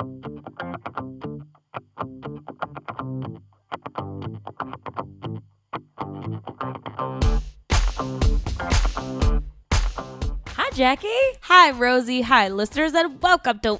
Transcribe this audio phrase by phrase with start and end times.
[0.00, 0.06] Hi,
[10.72, 11.08] Jackie.
[11.42, 12.22] Hi, Rosie.
[12.22, 13.78] Hi, listeners, and welcome to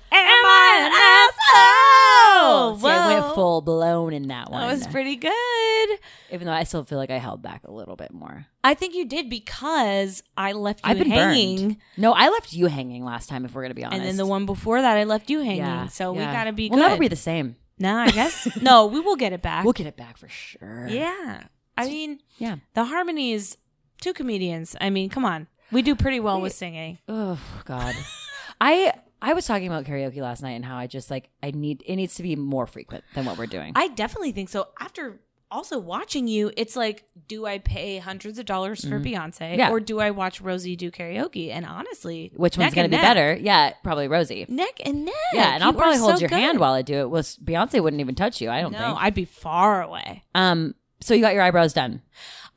[0.50, 2.79] Am, I I an an Asshole?
[2.79, 4.61] See, I went full blown in that one.
[4.61, 5.98] That was pretty good.
[6.32, 8.46] Even though I still feel like I held back a little bit more.
[8.64, 11.57] I think you did because I left you I've been hanging.
[11.68, 11.76] burned.
[11.96, 13.44] No, I left you hanging last time.
[13.44, 15.58] If we're gonna be honest, And then the one before that, I left you hanging.
[15.58, 16.89] Yeah, so we got to be We'll good.
[16.89, 17.57] never be the same.
[17.79, 18.48] no, I guess.
[18.62, 19.64] no, we will get it back.
[19.64, 20.86] We'll get it back for sure.
[20.89, 21.44] yeah.
[21.79, 22.57] I mean, Yeah.
[22.75, 23.57] the harmonies,
[24.03, 24.76] two comedians.
[24.80, 25.46] I mean, come on.
[25.72, 26.98] We do pretty well with singing.
[27.08, 27.94] Oh God.
[28.61, 31.82] I I was talking about karaoke last night and how I just like I need
[31.86, 33.72] it needs to be more frequent than what we're doing.
[33.77, 34.69] I definitely think so.
[34.80, 35.20] After
[35.52, 39.58] also watching you, it's like, do I pay hundreds of dollars for Beyonce, Mm-hmm.
[39.58, 39.70] Yeah.
[39.70, 41.50] or do I watch Rosie do karaoke?
[41.50, 43.02] And honestly, Which one's gonna be neck.
[43.02, 43.34] better?
[43.34, 44.46] Yeah, probably Rosie.
[44.48, 45.14] Neck and neck.
[45.32, 47.10] Yeah, and I'll You probably hold so your hand while I do it.
[47.10, 48.48] Well, Beyonce wouldn't even touch you.
[48.48, 48.98] I don't No, think.
[49.00, 50.22] I'd be far away.
[50.36, 50.74] um.
[51.02, 52.02] So you got your eyebrows done.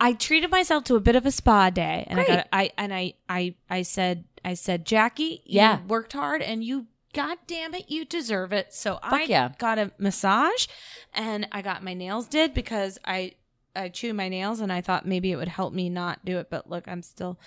[0.01, 2.93] I treated myself to a bit of a spa day, and I got I and
[2.93, 5.79] I I I said I said Jackie, you Yeah.
[5.87, 6.87] worked hard, and you.
[7.13, 8.73] God damn it, you deserve it.
[8.73, 9.51] So I yeah.
[9.59, 10.65] got a massage
[11.13, 13.33] and I got my nails did because I
[13.75, 16.49] I chew my nails and I thought maybe it would help me not do it,
[16.49, 17.39] but look, I'm still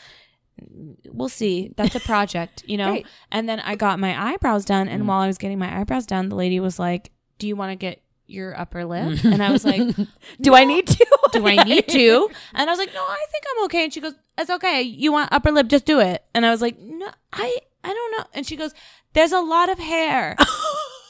[1.13, 1.73] we'll see.
[1.77, 3.03] That's a project, you know.
[3.33, 5.07] And then I got my eyebrows done and Mm.
[5.07, 7.77] while I was getting my eyebrows done, the lady was like, "Do you want to
[7.77, 9.33] get your upper lip?" Mm.
[9.35, 9.81] And I was like,
[10.41, 11.07] Do I need to?
[11.33, 12.31] do I need to?
[12.55, 13.85] And I was like, no, I think I'm okay.
[13.85, 14.83] And she goes, it's okay.
[14.83, 15.69] You want upper lip?
[15.69, 16.25] Just do it.
[16.35, 18.25] And I was like, no, I, I don't know.
[18.33, 18.73] And she goes,
[19.13, 20.31] there's a lot of hair.
[20.39, 20.39] and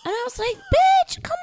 [0.06, 1.36] I was like, bitch, come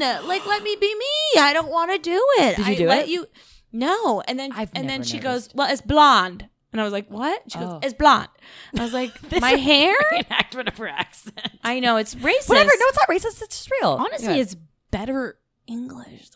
[0.00, 0.26] on.
[0.28, 1.40] Like, let me be me.
[1.40, 2.56] I don't want to do it.
[2.56, 3.08] Did you I do let it?
[3.08, 3.26] You,
[3.72, 4.22] no.
[4.28, 5.48] And then, I've and then never she noticed.
[5.50, 6.48] goes, well, it's blonde.
[6.72, 7.42] And I was like, what?
[7.52, 7.80] She goes, Oh.
[7.82, 8.28] it's blonde.
[8.72, 9.94] And I was like, my hair?
[10.12, 11.38] Reenactment of her accent.
[11.62, 12.48] I know it's racist.
[12.48, 12.70] Whatever.
[12.78, 13.42] No, it's not racist.
[13.42, 13.90] It's just real.
[13.90, 14.42] Honestly, Yeah.
[14.42, 14.56] it's
[14.96, 16.28] better English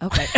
[0.00, 0.06] though.
[0.06, 0.26] okay.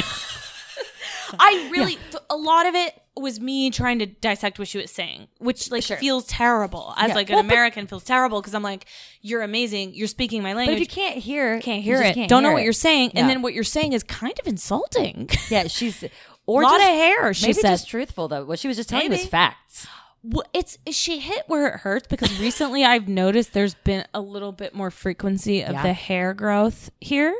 [1.39, 1.97] I really
[2.29, 5.83] a lot of it was me trying to dissect what she was saying, which like
[5.84, 5.97] Sure.
[5.99, 6.93] feels terrible.
[6.97, 7.15] As Yeah.
[7.15, 8.87] like an Well, but- American feels terrible because I'm like,
[9.21, 10.67] you're amazing, you're speaking my language.
[10.67, 10.89] but language.
[10.89, 13.12] if you can't hear, can't hear just it, can't don't know hear what you're saying,
[13.15, 13.21] Yeah.
[13.21, 15.28] and then what you're saying is kind of insulting.
[15.50, 16.11] Yeah, she's A
[16.47, 17.34] or lot just, of hair.
[17.34, 18.44] She maybe said just truthful though.
[18.44, 19.87] What she was just telling you was facts.
[20.22, 24.53] Well, it's she hit where it hurts because recently I've noticed there's been a little
[24.53, 25.82] bit more frequency of Yeah.
[25.82, 27.34] the hair growth here.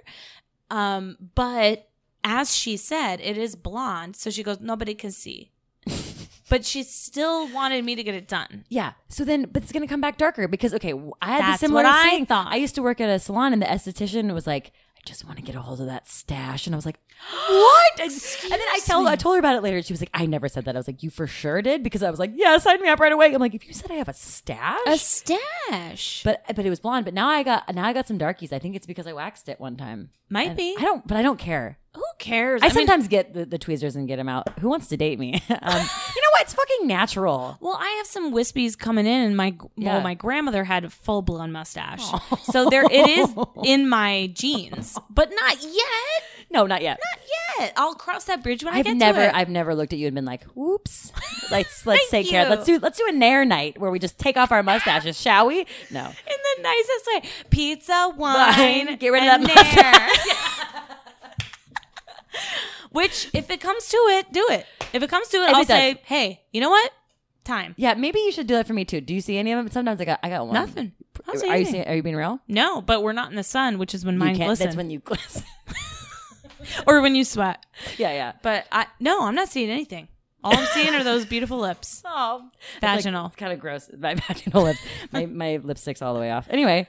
[0.71, 1.89] Um, but
[2.25, 5.51] as she said, it is blonde, so she goes, nobody can see.
[6.49, 8.65] but she still wanted me to get it done.
[8.69, 8.93] Yeah.
[9.09, 11.83] So then, but it's gonna come back darker because okay, I had the That's similar
[11.83, 12.27] what I thing.
[12.27, 12.47] thought.
[12.51, 14.73] I used to work at a salon, and the esthetician was like,
[15.05, 17.01] "I just want to get a hold of that stash," and I was like,
[17.49, 18.11] "What?" And,
[18.45, 20.49] and then I told I told her about it later, she was like, "I never
[20.49, 22.81] said that." I was like, "You for sure did," because I was like, "Yeah, sign
[22.83, 26.23] me up right away." I'm like, "If you said I have a stash." A stash.
[26.25, 27.05] but but it was blonde.
[27.05, 28.53] But now I got now I got some darkies.
[28.53, 30.11] I think it's because I waxed it one time.
[30.29, 30.77] Might And be.
[30.79, 31.79] I don't, but I don't care.
[31.97, 32.63] Who cares?
[32.63, 34.49] I, mean- sometimes get the, the tweezers and get them out.
[34.61, 35.35] Who wants to date me?
[35.35, 36.43] um, you know what?
[36.43, 37.59] It's fucking natural.
[37.61, 39.95] well, I have some wispies coming in, and my Yeah.
[39.95, 42.05] well, my grandmother had a full blown mustache,
[42.45, 43.35] so there it is
[43.65, 46.23] in my genes, but not yet.
[46.53, 46.99] No, not yet.
[47.13, 47.25] Not
[47.59, 47.73] yet.
[47.77, 49.35] I'll cross that bridge when I I've get never, to it.
[49.35, 51.13] I've never looked at you and been like, "Whoops."
[51.51, 52.49] Let's let's take care.
[52.49, 55.47] Let's do let's do a nair night where we just take off our mustaches, shall
[55.47, 55.67] we?
[55.91, 56.05] No.
[56.07, 57.31] in the nicest way.
[57.51, 60.97] Pizza, wine, Wine, get rid of that Nair.
[62.91, 64.67] Which, if it comes to it, do it.
[64.93, 65.77] If it comes to it, If I'll it does.
[65.79, 66.93] say, "Hey, you know what?
[67.45, 67.75] Time.
[67.79, 69.01] Yeah, maybe you should do that for me too.
[69.01, 69.71] Do you see any of them?
[69.71, 70.55] Sometimes I got I got one.
[70.55, 70.93] Nothing.
[71.27, 71.73] I don't see Are you anything.
[71.73, 72.39] seeing, are you being real?
[72.49, 74.49] No, but we're not in the sun, which is when You mine can't.
[74.49, 75.45] glisten, That's when you glisten.
[76.87, 77.65] or when you sweat.
[77.99, 78.33] yeah, yeah.
[78.43, 80.09] But I no, I'm not seeing anything.
[80.43, 82.03] All I'm seeing are those beautiful lips.
[82.13, 82.49] Oh,
[82.81, 83.27] Vaginal.
[83.27, 83.89] It's kind of gross.
[83.99, 84.77] My vaginal lip.
[85.13, 86.47] My my lipstick's all the way off.
[86.51, 86.89] Anyway,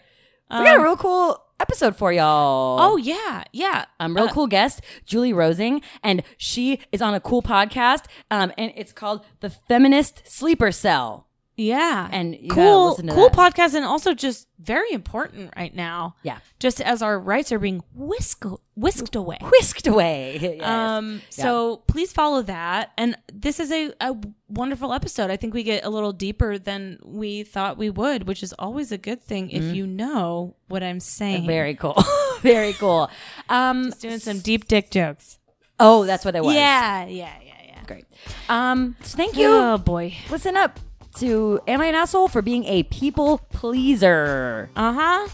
[0.51, 2.79] we Um, got a real cool episode for y'all.
[2.79, 3.85] Oh yeah, yeah.
[3.99, 8.51] um, real Uh, cool guest, Julie Rosing, and she is on a cool podcast, um,
[8.57, 11.27] and it's called the Feminist Sleeper Cell.
[11.57, 13.33] Yeah, And cool, cool that.
[13.33, 16.15] podcast, and also just very important right now.
[16.23, 18.45] Yeah, Just as our rights are being whisked
[18.75, 19.37] whisked away.
[19.41, 20.39] whisked away.
[20.57, 20.67] Yes.
[20.67, 22.91] Um, so please follow that.
[22.97, 24.15] And this is a, a
[24.47, 25.29] wonderful episode.
[25.29, 28.91] I think we get a little deeper than we thought we would, which is always
[28.91, 31.45] a good thing if you know what I'm saying.
[31.45, 32.01] very cool,
[32.41, 33.09] very cool.
[33.49, 35.37] Um, Just doing some deep dick jokes.
[35.79, 36.55] oh, that's what it was.
[36.55, 37.83] Yeah, yeah, yeah, yeah.
[37.85, 38.05] great.
[38.49, 39.47] Um, so thank you.
[39.47, 40.15] Oh boy.
[40.31, 40.79] Listen up
[41.15, 44.69] to Am I an Asshole for being a people pleaser.
[44.75, 45.27] Uh huh.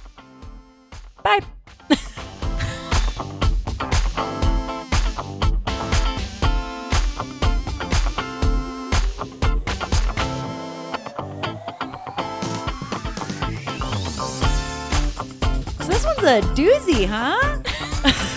[1.24, 1.42] Bye.
[15.80, 17.60] So this one's a doozy, huh?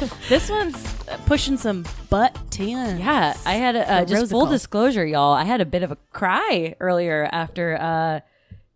[0.28, 0.89] This one's
[1.26, 2.98] pushing some butt tin.
[2.98, 5.32] Yeah, I had a, uh, just full disclosure, y'all.
[5.32, 8.20] I had a bit of a cry earlier after uh,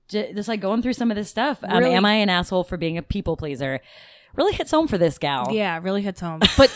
[0.08, 1.58] j- just like going through some of this stuff.
[1.62, 1.94] Um, Really?
[1.94, 3.80] Am I an asshole for being a people pleaser?
[4.36, 5.48] Really hits home for this gal.
[5.52, 6.40] Yeah, really hits home.
[6.56, 6.72] But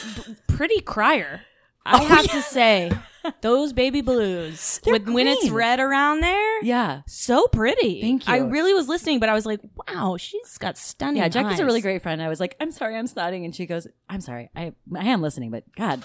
[0.47, 1.43] pretty crier.
[1.89, 2.93] I oh, have to say,
[3.41, 7.03] those baby blues They're with when it's red around there, yeah.
[7.07, 8.01] so pretty.
[8.01, 8.35] Thank you.
[8.35, 11.23] I really was listening, but I was like, wow, she's got stunning.
[11.23, 12.23] Yeah, Jack is a really great friend.
[12.23, 15.23] I was like, I'm sorry, I'm snotting, and she goes, I'm sorry, I I am
[15.23, 16.05] listening, but God,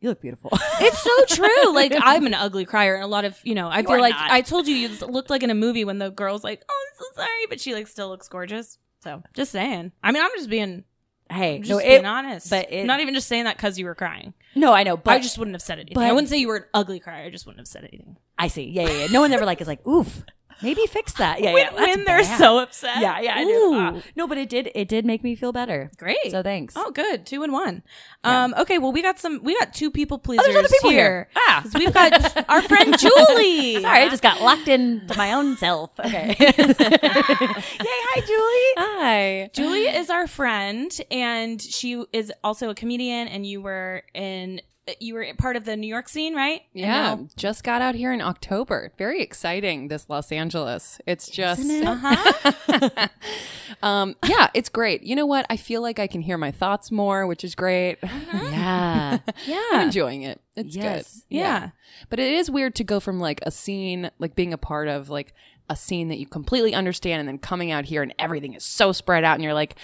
[0.00, 0.50] you look beautiful.
[0.80, 1.48] It's so true.
[1.74, 4.30] Like I'm an ugly crier, and a lot of you know, I feel like not.
[4.30, 6.98] I told you you looked like in a movie when the girl's like, "Oh, I'm
[6.98, 8.78] so sorry," but she like still looks gorgeous.
[9.02, 9.92] So just saying.
[10.02, 10.84] I mean, I'm just being
[11.30, 13.86] hey, just no, being it, honest, but it- not even just saying that because you
[13.86, 14.34] were crying.
[14.54, 15.94] no, I know, but I just wouldn't have said anything.
[15.94, 17.24] but- I wouldn't say you were an ugly crier.
[17.26, 18.16] I just wouldn't have said anything.
[18.38, 18.64] I see.
[18.64, 19.06] Yeah, yeah, yeah.
[19.08, 20.24] No one ever like is like, oof,
[20.62, 21.40] maybe fix that.
[21.40, 21.80] Yeah, when yeah.
[21.80, 22.38] when they're bad.
[22.38, 23.00] so upset.
[23.00, 23.50] Yeah, yeah, I do.
[23.50, 23.78] Ooh.
[23.78, 24.70] Uh, no, but it did.
[24.74, 25.90] It did make me feel better.
[25.96, 26.30] Great.
[26.30, 26.74] So thanks.
[26.76, 27.26] Oh, good.
[27.26, 27.82] Two and one.
[28.24, 29.42] Um, okay, well, we got some.
[29.42, 31.02] We got two people pleasers there's other people here.
[31.02, 31.28] here.
[31.36, 31.64] Ah.
[31.74, 33.80] we've got our friend Julie.
[33.80, 35.98] Sorry, I just got locked into my own self.
[36.00, 36.34] Okay.
[36.38, 38.74] Yay, hi, Julie.
[38.78, 39.50] Hi.
[39.52, 43.28] Julie is our friend, and she is also a comedian.
[43.28, 44.60] And you were in.
[45.00, 46.60] You were part of the New York scene, right?
[46.74, 48.92] Yeah, now- just got out here in October.
[48.98, 51.00] Very exciting, this Los Angeles.
[51.06, 53.08] It's just, Uh-huh.
[53.82, 55.02] um, yeah, it's great.
[55.02, 55.46] You know what?
[55.48, 57.98] I feel like I can hear my thoughts more, which is great.
[58.34, 59.18] Yeah.
[59.46, 59.82] yeah, I'm yeah.
[59.84, 60.40] enjoying it.
[60.56, 61.14] It's Yes.
[61.14, 61.22] good.
[61.36, 61.70] Yeah.
[62.10, 65.08] But it is weird to go from like a scene, like being a part of
[65.10, 65.32] like
[65.68, 68.92] a scene that you completely understand and then coming out here and everything is so
[68.92, 69.76] spread out and you're like,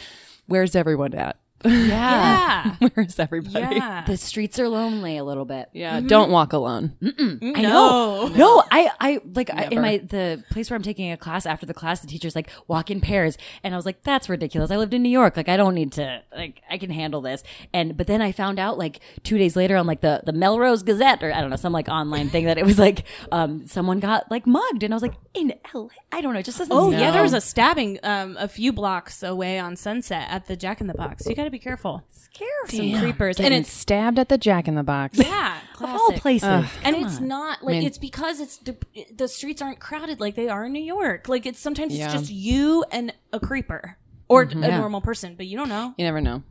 [0.46, 1.36] where's everyone at?
[1.64, 2.76] Yeah.
[2.80, 2.88] Yeah.
[2.94, 3.76] Where's everybody?
[3.76, 4.04] Yeah.
[4.06, 5.68] The streets are lonely a little bit.
[5.72, 6.96] Yeah, don't walk alone.
[7.02, 8.28] I know.
[8.28, 11.66] No, I, I like I, in my the place where I'm taking a class after
[11.66, 14.70] the class, the teacher's like walk in pairs, and I was like, that's ridiculous.
[14.70, 17.42] I lived in New York, like I don't need to, like I can handle this.
[17.72, 20.82] And but then I found out like two days later on like the the Melrose
[20.82, 24.00] Gazette or I don't know some like online thing that it was like um someone
[24.00, 26.74] got like mugged, and I was like in LA, I don't know, it just doesn't.
[26.76, 30.46] Oh seem- yeah, there was a stabbing um, a few blocks away on Sunset at
[30.46, 31.26] the Jack in the Box.
[31.26, 32.02] You got to be careful.
[32.10, 32.92] scary.
[32.92, 35.18] Some creepers, And and it's it's stabbed at the Jack in the Box.
[35.18, 36.22] yeah, of all classic.
[36.22, 37.28] places, and it's on.
[37.28, 38.76] not like mean- it's because it's the,
[39.14, 41.28] the streets aren't crowded like they are in New York.
[41.28, 42.06] Like it's sometimes Yeah.
[42.06, 43.98] it's just you and a creeper
[44.28, 44.62] or mm-hmm.
[44.62, 44.78] a Yeah.
[44.78, 45.94] normal person, but you don't know.
[45.98, 46.42] You never know.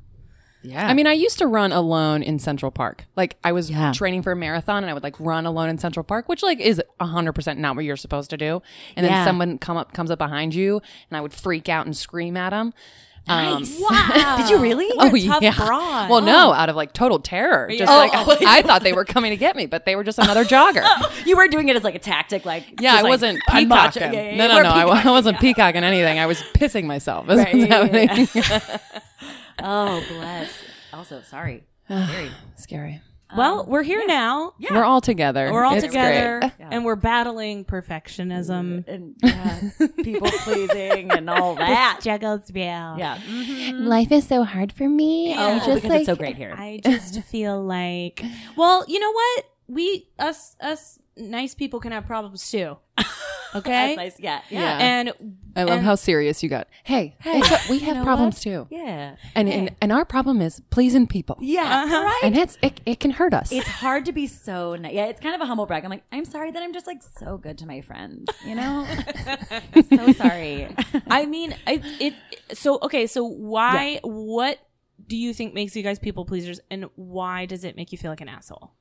[0.62, 0.86] yeah.
[0.90, 3.06] I mean, I used to run alone in Central Park.
[3.16, 3.94] Like I was Yeah.
[3.94, 6.60] training for a marathon and I would like run alone in Central Park, which like
[6.60, 8.62] is 100% not what you're supposed to do.
[8.98, 11.96] And then someone come up comes up behind you and I would freak out and
[11.96, 12.74] scream at them.
[13.28, 14.86] Um, Wow, Did you really?
[14.86, 15.56] You're oh a tough yeah.
[15.56, 16.10] broad.
[16.10, 17.70] Well, no, out of like total terror.
[17.70, 17.98] Just Oh.
[17.98, 20.84] like I thought they were coming to get me, but they were just another jogger.
[21.26, 24.02] you were doing it as like a tactic, like Yeah, I like, wasn't I'm peacocking.
[24.02, 24.48] Yeah, yeah, yeah.
[24.48, 24.70] No, no, no.
[24.70, 25.42] I, I wasn't yeah.
[25.42, 26.20] peacocking anything.
[26.20, 27.28] I was pissing myself.
[27.28, 28.78] That's Right, yeah, yeah.
[29.62, 30.52] Oh, bless.
[30.94, 31.64] Also, sorry.
[31.86, 32.32] Scary.
[32.56, 33.02] Scary.
[33.36, 34.54] Well, um, we're here now.
[34.72, 35.52] We're all together.
[35.52, 36.52] We're all It's together, great.
[36.72, 38.88] and we're battling perfectionism.
[38.88, 39.60] and yeah,
[40.04, 42.00] people pleasing and all that.
[42.02, 42.96] Juggles real.
[42.98, 43.18] Yeah.
[43.18, 43.86] Mm-hmm.
[43.86, 45.36] Life is so hard for me.
[45.38, 46.56] Oh, because it's so great here.
[46.58, 48.24] I just feel like,
[48.56, 49.46] well, you know what?
[49.68, 52.78] We us us nice people can have problems too.
[53.56, 53.96] Okay.
[53.96, 54.20] That's nice.
[54.20, 54.42] Yeah.
[54.50, 54.60] Yeah.
[54.60, 54.78] Yeah.
[54.80, 55.14] And
[55.56, 56.68] I love and- how serious you got.
[56.84, 58.44] Hey, hey, we have know problems what?
[58.44, 58.68] too.
[58.70, 59.16] Yeah.
[59.34, 61.36] And, and and our problem is pleasing people.
[61.42, 61.64] Yeah.
[61.84, 62.04] Uh-huh.
[62.04, 62.20] Right.
[62.24, 63.52] And it's it, it can hurt us.
[63.52, 64.94] it's hard to be so nice.
[64.94, 65.84] Yeah, it's kind of a humble brag.
[65.84, 68.30] I'm like, I'm sorry that I'm just like so good to my friends.
[68.46, 68.86] You know,
[69.90, 70.68] so sorry.
[71.10, 72.58] I mean, it, it.
[72.58, 73.08] So okay.
[73.08, 74.00] So why?
[74.04, 74.60] What
[75.08, 78.12] do you think makes you guys people pleasers, and why does it make you feel
[78.12, 78.74] like an asshole?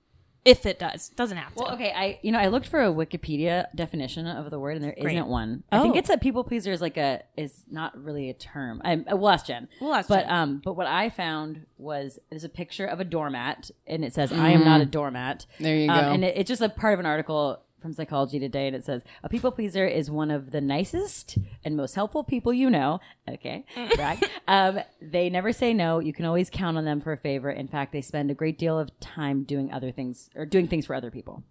[0.49, 1.63] If it does, doesn't have to.
[1.63, 4.85] Well, okay, I you know I looked for a Wikipedia definition of the word, and
[4.85, 5.17] there Great.
[5.17, 5.63] not one.
[5.71, 5.99] I think Oh.
[5.99, 8.81] it's a people pleaser is like a is not really a term.
[8.85, 9.69] I, I will ask Jen.
[9.81, 10.31] We'll ask but Jen.
[10.31, 14.33] um, but what I found was there's a picture of a doormat, and it says
[14.33, 16.11] "I am not a doormat." There you Um, go.
[16.13, 19.03] and it, it's just a part of an article from Psychology Today, and it says
[19.23, 22.99] a people pleaser is one of the nicest and most helpful people you know.
[23.29, 24.25] Okay, brag.
[24.47, 25.99] um, they never say no.
[25.99, 27.51] You can always count on them for a favor.
[27.51, 30.87] In fact, they spend a great deal of time doing other things or doing things
[30.87, 31.43] for other people.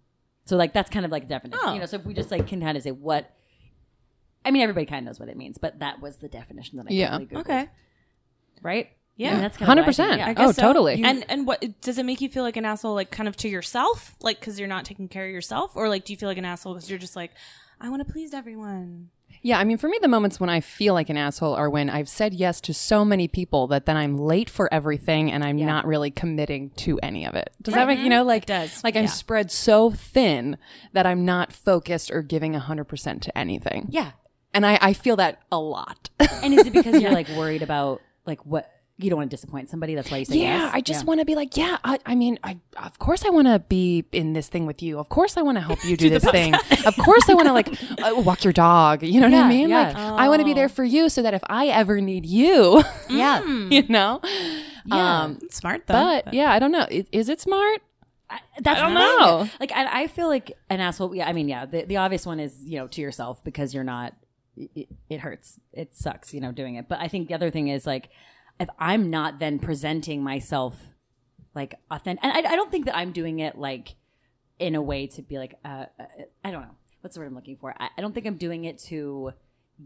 [0.44, 1.60] So like that's kind of like a definition.
[1.62, 1.74] Oh.
[1.74, 3.34] You know, so if we just like can kind of say what
[4.44, 6.86] I mean everybody kind of knows what it means, but that was the definition that
[6.88, 7.18] I Yeah.
[7.18, 7.68] Googled, okay.
[8.62, 8.88] right?
[9.18, 9.30] Yeah.
[9.30, 10.16] I mean, that's kind of what I 100%.
[10.16, 10.26] yeah.
[10.26, 10.62] Oh, I guess Oh, so.
[10.62, 11.02] totally.
[11.04, 12.94] And and what does it make you feel like an asshole?
[12.94, 16.04] Like kind of to yourself, like because you're not taking care of yourself, or like
[16.04, 17.32] do you feel like an asshole because you're just like,
[17.80, 19.10] I want to please everyone.
[19.42, 21.90] yeah, I mean, for me, the moments when I feel like an asshole are when
[21.90, 25.56] I've said yes to so many people that then I'm late for everything and I'm
[25.56, 27.50] not really committing to any of it.
[27.60, 28.28] Does that make you know mm-hmm.
[28.28, 28.82] like does.
[28.84, 30.58] like I'm spread so thin
[30.92, 33.88] that I'm not focused or giving hundred percent to anything.
[33.90, 34.12] Yeah.
[34.54, 36.10] and I, I feel that a lot.
[36.20, 39.70] And is it because you're like worried about like what you don't want to disappoint
[39.70, 39.94] somebody.
[39.94, 40.42] That's why you say yes.
[40.42, 40.70] yeah, yes.
[40.74, 41.06] I just Yeah.
[41.06, 44.04] want to be like, yeah, I, I mean, I of course I want to be
[44.10, 44.98] in this thing with you.
[44.98, 46.52] Of course I want to help you do, this thing.
[46.54, 47.68] of course I want to like
[48.02, 49.02] uh, walk your dog.
[49.04, 49.68] You know what I mean?
[49.68, 49.88] yeah.
[49.88, 52.82] Like I want to be there for you so that if I ever need you,
[53.08, 53.44] yeah.
[53.44, 54.20] you know.
[54.84, 55.22] Yeah.
[55.22, 55.94] Um, Smart though.
[55.94, 56.86] but yeah, I don't know.
[56.90, 57.80] Is, is it smart?
[58.30, 59.18] I, that's I don't the thing.
[59.20, 59.48] know.
[59.60, 61.14] Like, I, I feel like an asshole.
[61.14, 61.64] Yeah, I mean, yeah.
[61.66, 64.14] The, the obvious one is you know to yourself because you're not.
[64.56, 65.60] It, it hurts.
[65.72, 66.34] It sucks.
[66.34, 66.88] You know, doing it.
[66.88, 68.08] But I think the other thing is like,
[68.60, 70.76] if I'm not then presenting myself
[71.54, 73.94] like authentic, and I, I don't think that I'm doing it like
[74.58, 76.04] in a way to be like, uh, uh,
[76.44, 77.74] I don't know what's the word I'm looking for.
[77.78, 79.32] I, I don't think I'm doing it to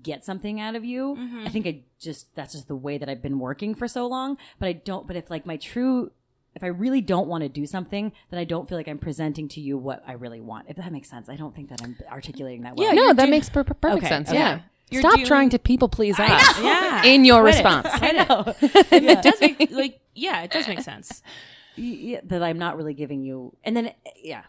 [0.03, 1.17] get something out of you.
[1.45, 4.39] I think I just that's just the way that I've been working for so long.
[4.59, 5.07] But I don't.
[5.07, 6.11] But if like my true,
[6.55, 9.49] if I really don't want to do something, then I don't feel like I'm presenting
[9.49, 10.67] to you what I really want.
[10.71, 12.87] If that makes sense, I don't think that I'm articulating that well.
[12.89, 14.29] Yeah, no, that do- makes per- per- perfect Okay, sense.
[14.31, 14.39] okay.
[14.39, 14.61] Yeah.
[14.93, 17.03] You're Stop doing- trying to people please us yeah.
[17.05, 17.59] in your Quit it.
[17.59, 17.89] response.
[17.93, 18.55] I know.
[18.93, 21.23] it does make like yeah, it does make sense.
[21.77, 24.43] yeah, that I'm not really giving you, and then yeah.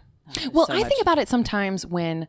[0.54, 0.88] Well, So I much.
[0.88, 2.28] think about it sometimes when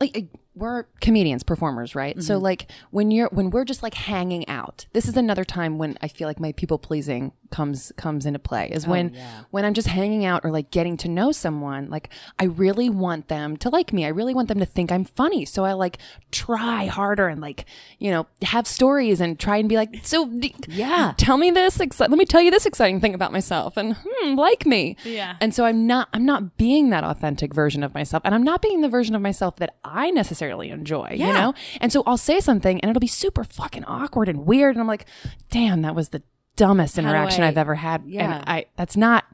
[0.00, 0.20] like uh,
[0.54, 2.22] we're comedians, performers, right?
[2.22, 2.42] So Mm-hmm.
[2.44, 4.86] like when you're when we're just like hanging out.
[4.92, 8.68] This is another time when I feel like my people pleasing comes comes into play.
[8.72, 9.40] Is when Oh, yeah.
[9.50, 12.08] when I'm just hanging out or like getting to know someone, like
[12.38, 14.04] I really want them to like me.
[14.04, 15.44] I really want them to think I'm funny.
[15.44, 15.98] So I like
[16.32, 17.64] try harder and like,
[17.98, 20.28] you know, have stories and try and be like, so
[20.68, 21.14] Yeah.
[21.16, 24.34] tell me this exci- let me tell you this exciting thing about myself and hmm,
[24.34, 24.96] like me.
[25.04, 25.36] Yeah.
[25.40, 28.60] And so I'm not I'm not being that authentic version of myself and I'm not
[28.62, 31.54] being the version of myself that I necessarily enjoy, you know?
[31.80, 34.88] And so I'll say something and it'll be super fucking awkward and weird and I'm
[34.88, 35.06] like,
[35.50, 36.22] "Damn, that was the
[36.56, 38.24] dumbest interaction I- I've ever had." Yeah.
[38.24, 39.24] And I that's not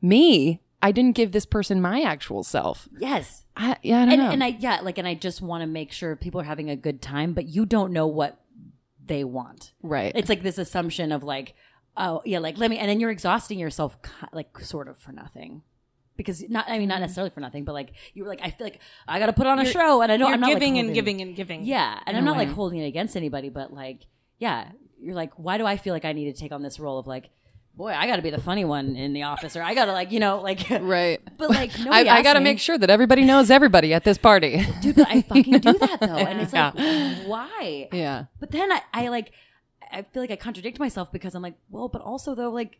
[0.00, 0.60] me.
[0.80, 2.88] I didn't give this person my actual self.
[3.00, 3.44] yes.
[3.56, 4.30] I, yeah, I don't and, know.
[4.30, 6.76] and I yeah, like, and I just want to make sure people are having a
[6.76, 8.40] good time, but you don't know what
[9.04, 9.72] they want.
[9.82, 10.12] right.
[10.14, 11.54] It's like this assumption of like,
[11.96, 13.96] oh yeah, like let me, and then you're exhausting yourself,
[14.32, 15.62] like sort of for nothing,
[16.16, 16.78] because not, I Mm-hmm.
[16.78, 19.26] mean, not necessarily for nothing, but like you were like, I feel like I got
[19.26, 21.20] to put on a show, and I don't, You're I'm not like, giving and giving
[21.20, 21.64] and giving.
[21.64, 24.06] yeah, and I'm not like holding it against anybody, but like,
[24.38, 24.68] yeah,
[25.00, 27.06] you're like, why do I feel like I need to take on this role of
[27.06, 27.30] like,
[27.74, 29.92] boy, I got to be the funny one in the office, or I got to
[29.92, 31.20] like, you know, like, right.
[31.38, 34.64] but like, I, I got to make sure that everybody knows everybody at this party.
[34.82, 37.14] dude, but I fucking do that though, and it's like, Yeah.
[37.26, 37.88] why?
[37.92, 38.24] yeah.
[38.40, 39.32] But then I, I like,
[39.92, 42.78] I feel like I contradict myself because I'm like, well, but also though, like,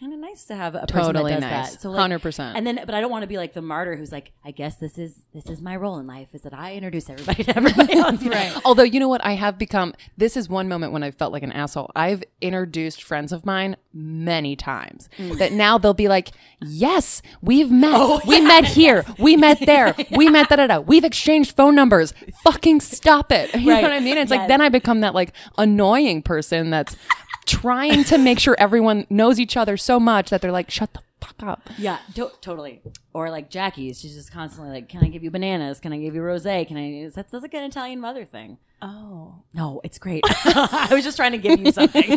[0.00, 1.72] kind of nice to have a person Totally that does nice.
[1.74, 1.82] that.
[1.82, 2.52] So like, 100%.
[2.56, 4.76] And then, but I don't want to be like the martyr who's like, I guess
[4.76, 7.92] this is this is my role in life is that I introduce everybody to everybody
[7.98, 8.22] else.
[8.24, 8.52] Right.
[8.64, 9.92] Although you know what, I have become.
[10.16, 11.90] This is one moment when I felt like an asshole.
[11.94, 15.08] I've introduced friends of mine many times.
[15.18, 15.38] Mm.
[15.38, 16.30] That now they'll be like,
[16.62, 17.92] "Yes, we've met.
[17.94, 19.04] Oh, we met here.
[19.18, 19.94] We met there.
[20.10, 20.78] We met da da da.
[20.80, 22.14] We've exchanged phone numbers.
[22.42, 23.82] Fucking stop it." You Right.
[23.82, 24.16] know what I mean?
[24.16, 26.96] It's like then I become that like annoying person that's
[27.50, 31.00] trying to make sure everyone knows each other so much that they're like, "Shut the
[31.20, 32.82] fuck up." Yeah, to- totally.
[33.12, 35.80] Or like Jackie's, she's just constantly like, "Can I give you bananas?
[35.80, 36.66] Can I give you rosé?
[36.66, 38.58] Can I?" That's, that's like an Italian mother thing.
[38.82, 39.42] Oh.
[39.52, 40.22] No, it's great.
[40.44, 42.02] I was just trying to give you something.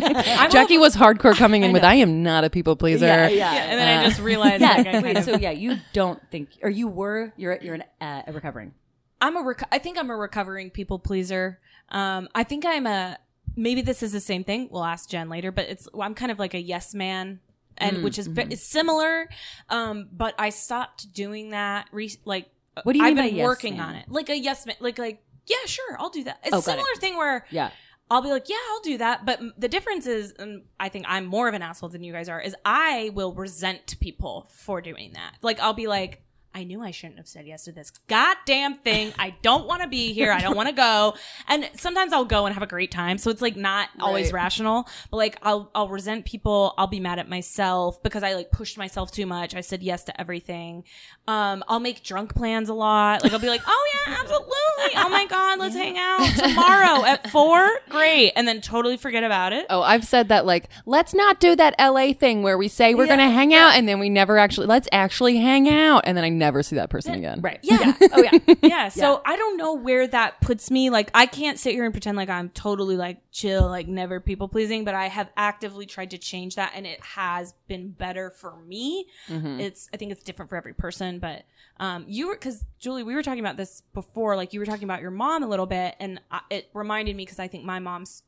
[0.50, 3.62] Jackie was hardcore coming in with, "I am not a people pleaser." yeah, yeah, Yeah,
[3.64, 4.68] and then I just realized yeah.
[4.68, 7.74] like, I kind wait, of, so yeah, you don't think, or you were, you're you're
[7.74, 8.72] an, uh, recovering.
[9.20, 11.58] I'm a reco- I think I'm a recovering people pleaser.
[11.90, 13.18] Um, I think I'm a
[13.56, 14.68] maybe this is the same thing.
[14.70, 17.40] We'll ask Jen later, but it's I'm kind of like a yes man,
[17.78, 19.28] and which is is similar.
[19.68, 21.88] Um, but I stopped doing that.
[21.92, 22.50] Re- like,
[22.82, 23.88] What do you I've mean by been yes working man?
[23.88, 24.08] on it.
[24.08, 24.76] Like a yes man.
[24.80, 26.38] Like like yeah, sure, I'll do that.
[26.42, 26.64] It's Oh, a it.
[26.64, 27.70] similar thing where Yeah,
[28.10, 29.26] I'll be like, yeah, I'll do that.
[29.26, 32.28] But the difference is, and I think I'm more of an asshole than you guys
[32.30, 35.34] are, is I will resent people for doing that.
[35.42, 36.22] Like, I'll be like,
[36.54, 39.12] I knew I shouldn't have said yes to this goddamn thing.
[39.18, 40.30] I don't want to be here.
[40.30, 41.14] I don't want to go.
[41.46, 43.18] And sometimes I'll go and have a great time.
[43.18, 46.74] So it's like not always rational, but like I'll, I'll resent people.
[46.78, 49.54] I'll be mad at myself because I like pushed myself too much.
[49.54, 50.84] I said yes to everything.
[51.26, 53.22] Um, I'll make drunk plans a lot.
[53.22, 54.96] Like I'll be like, oh yeah, absolutely.
[54.96, 57.68] Oh my God, let's hang out tomorrow at four.
[57.88, 58.32] Great.
[58.36, 59.66] And then totally forget about it.
[59.70, 63.06] Oh, I've said that like, let's not do that LA thing where we say we're
[63.06, 66.02] going to hang out and then we never actually, let's actually hang out.
[66.06, 67.40] And then I never see that person again.
[67.40, 67.58] right.
[67.62, 67.94] Yeah.
[68.12, 68.54] Oh yeah.
[68.62, 68.88] yeah.
[68.88, 70.90] So I don't know where that puts me.
[70.90, 74.48] Like, I can't sit here and pretend like I'm totally like chill, like never people
[74.48, 78.56] pleasing, but I have actively tried to change that and it has been better for
[78.66, 79.06] me.
[79.60, 81.44] It's, I think it's different for every person, but,
[81.80, 84.84] um, you were, cause Julie, we were talking about this before, like you were talking
[84.84, 87.78] about your mom a little bit and I, it reminded me cause I think my
[87.80, 88.22] mom's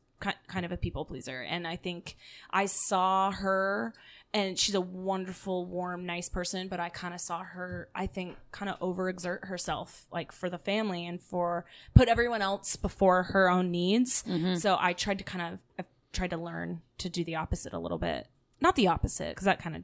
[0.47, 1.41] kind of a people pleaser.
[1.41, 2.17] And I think
[2.49, 3.93] I saw her
[4.37, 8.35] and she's a wonderful, warm, nice person, but I kind of saw her, I think,
[8.51, 11.65] kind of overexert herself, like for the family and for
[11.95, 14.23] put everyone else before her own needs.
[14.27, 14.55] Mm-hmm.
[14.55, 17.79] So I tried to kind of, I've tried to learn to do the opposite a
[17.79, 18.27] little bit.
[18.61, 19.83] Not the opposite, because that kind of,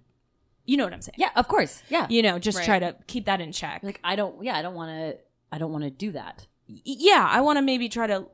[0.65, 1.15] you know what I'm saying.
[1.17, 1.83] Yeah, of course.
[1.89, 2.07] Yeah.
[2.09, 2.65] You know, just Right.
[2.65, 3.83] try to keep that in check.
[3.83, 4.43] Like I don't.
[4.43, 5.17] Yeah, I don't want to.
[5.51, 6.47] I don't want to do that.
[6.69, 8.25] Y- yeah, I want to maybe try to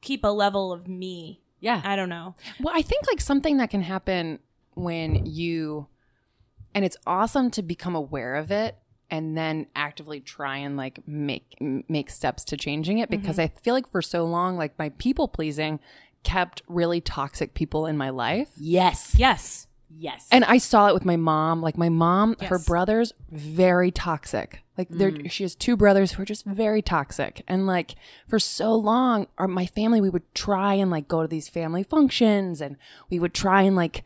[0.00, 1.42] keep a level of me.
[1.60, 1.80] Yeah.
[1.84, 2.36] I don't know.
[2.60, 4.38] Well, I think like something that can happen
[4.78, 5.86] when you,
[6.74, 8.76] and it's awesome to become aware of it
[9.10, 13.58] and then actively try and like make make steps to changing it because mm-hmm.
[13.58, 15.80] I feel like for so long like my people pleasing
[16.24, 18.50] kept really toxic people in my life.
[18.56, 19.14] yes.
[19.16, 19.66] Yes.
[19.90, 20.28] Yes.
[20.30, 21.62] And I saw it with my mom.
[21.62, 24.62] Like my mom, her brothers, very toxic.
[24.76, 25.30] Like they're, mm.
[25.30, 27.42] she has two brothers who are just very toxic.
[27.48, 27.94] And like
[28.28, 31.82] for so long, our my family, we would try and like go to these family
[31.82, 32.76] functions, and
[33.10, 34.04] we would try and like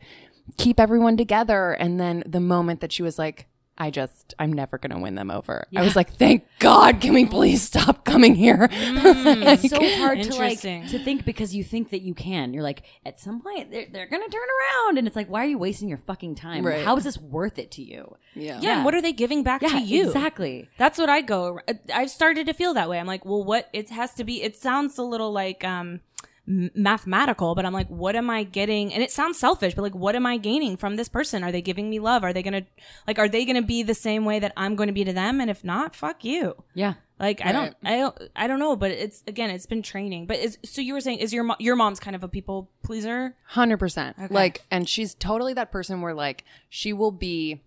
[0.57, 1.71] keep everyone together.
[1.71, 5.31] And then the moment that she was like, I just, I'm never gonna win them
[5.31, 5.65] over.
[5.75, 8.67] I was like, thank God, can we please stop coming here?
[8.71, 12.53] it's so hard to like to think because you think that you can.
[12.53, 15.47] You're like, at some point they're, they're gonna turn around, and it's like, why are
[15.47, 16.63] you wasting your fucking time?
[16.63, 16.85] Right.
[16.85, 18.15] How is this worth it to you?
[18.35, 18.59] yeah.
[18.61, 18.75] Yeah.
[18.75, 20.05] and what are they giving back Yeah, to you?
[20.05, 20.69] exactly.
[20.77, 21.59] That's what I go.
[21.91, 22.99] I've started to feel that way.
[22.99, 23.69] I'm like, well, what?
[23.73, 24.43] It has to be.
[24.43, 26.01] It sounds a little like um
[26.47, 28.93] m- mathematical, but I'm like, what am I getting?
[28.93, 31.43] And it sounds selfish, but like, what am I gaining from this person?
[31.43, 32.23] Are they giving me love?
[32.23, 32.63] Are they gonna
[33.07, 33.19] like?
[33.19, 35.39] Are they gonna be the same way that I'm going to be to them?
[35.41, 36.55] And if not, fuck you.
[36.73, 36.95] Yeah.
[37.19, 38.75] Like I don't, I don't, I don't know.
[38.75, 40.25] But it's again, it's been training.
[40.25, 42.69] But is so you were saying is your mo- your mom's kind of a people
[42.83, 43.35] pleaser?
[43.45, 44.17] Hundred percent.
[44.31, 47.61] Like, and she's totally that person where like she will be,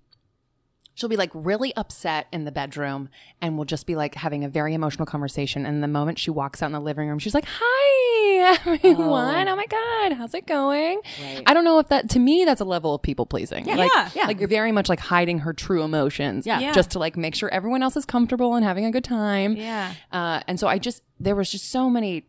[0.95, 3.09] she'll be like really upset in the bedroom,
[3.40, 5.64] and will just be like having a very emotional conversation.
[5.64, 8.15] And the moment she walks out in the living room, she's like, "Hi,
[8.66, 9.48] everyone!
[9.48, 11.42] Oh, my god, how's it going?" Right.
[11.46, 13.64] I don't know if that to me that's a level of people pleasing.
[13.66, 14.10] like, Yeah.
[14.14, 14.26] Yeah.
[14.26, 16.46] like you're very much like hiding her true emotions.
[16.46, 16.60] Yeah.
[16.60, 16.72] Yeah.
[16.72, 19.56] just to like make sure everyone else is comfortable and having a good time.
[19.56, 19.92] Yeah.
[20.12, 22.26] Uh, and so I just there was just so many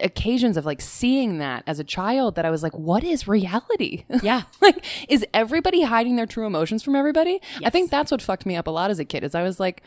[0.00, 4.04] occasions of like seeing that as a child that I was like, what is reality?
[4.22, 4.42] Yeah.
[4.62, 7.40] like, is everybody hiding their true emotions from everybody?
[7.64, 9.22] I think that's what fucked me up a lot as a kid.
[9.24, 9.82] Is I was like,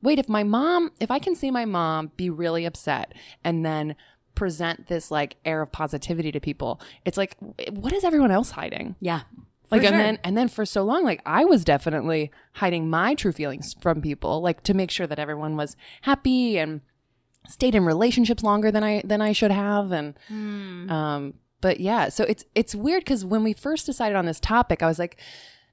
[0.00, 3.96] wait, if my mom, if I can see my mom be really upset and then
[4.38, 7.36] present this like air of positivity to people, it's like,
[7.72, 8.94] what is everyone else hiding?
[9.00, 9.22] Yeah.
[9.70, 13.32] Like and then and then for so long, like I was definitely hiding my true
[13.32, 16.80] feelings from people, like to make sure that everyone was happy and
[17.48, 19.92] stayed in relationships longer than I than I should have.
[19.92, 20.14] And
[20.90, 24.82] um, but yeah, so it's it's weird because when we first decided on this topic,
[24.82, 25.20] I was like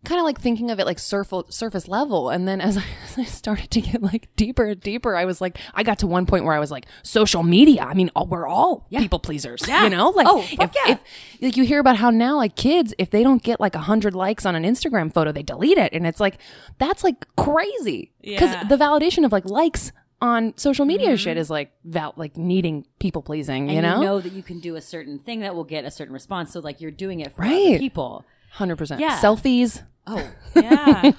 [0.03, 3.17] kind of like thinking of it like surface surface level and then as I, as
[3.17, 6.25] I started to get like deeper and deeper i was like i got to one
[6.25, 9.89] point where i was like social media i mean all, we're all people pleasers you
[9.89, 10.67] know like Oh, if, yeah.
[10.91, 10.99] if
[11.41, 14.13] like you hear about how now like kids if they don't get like a 100
[14.13, 16.37] likes on an instagram photo they delete it and it's like
[16.77, 18.63] that's like crazy because Yeah.
[18.65, 21.15] the validation of like likes on social media mm-hmm.
[21.15, 23.99] shit is like val- like needing people pleasing and you know?
[23.99, 26.53] you know that you can do a certain thing that will get a certain response.
[26.53, 27.77] So like you're doing it for Right.
[27.79, 28.23] people.
[28.57, 29.19] 100% Yeah.
[29.19, 31.11] selfies Oh, Yeah.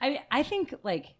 [0.00, 1.14] I I think like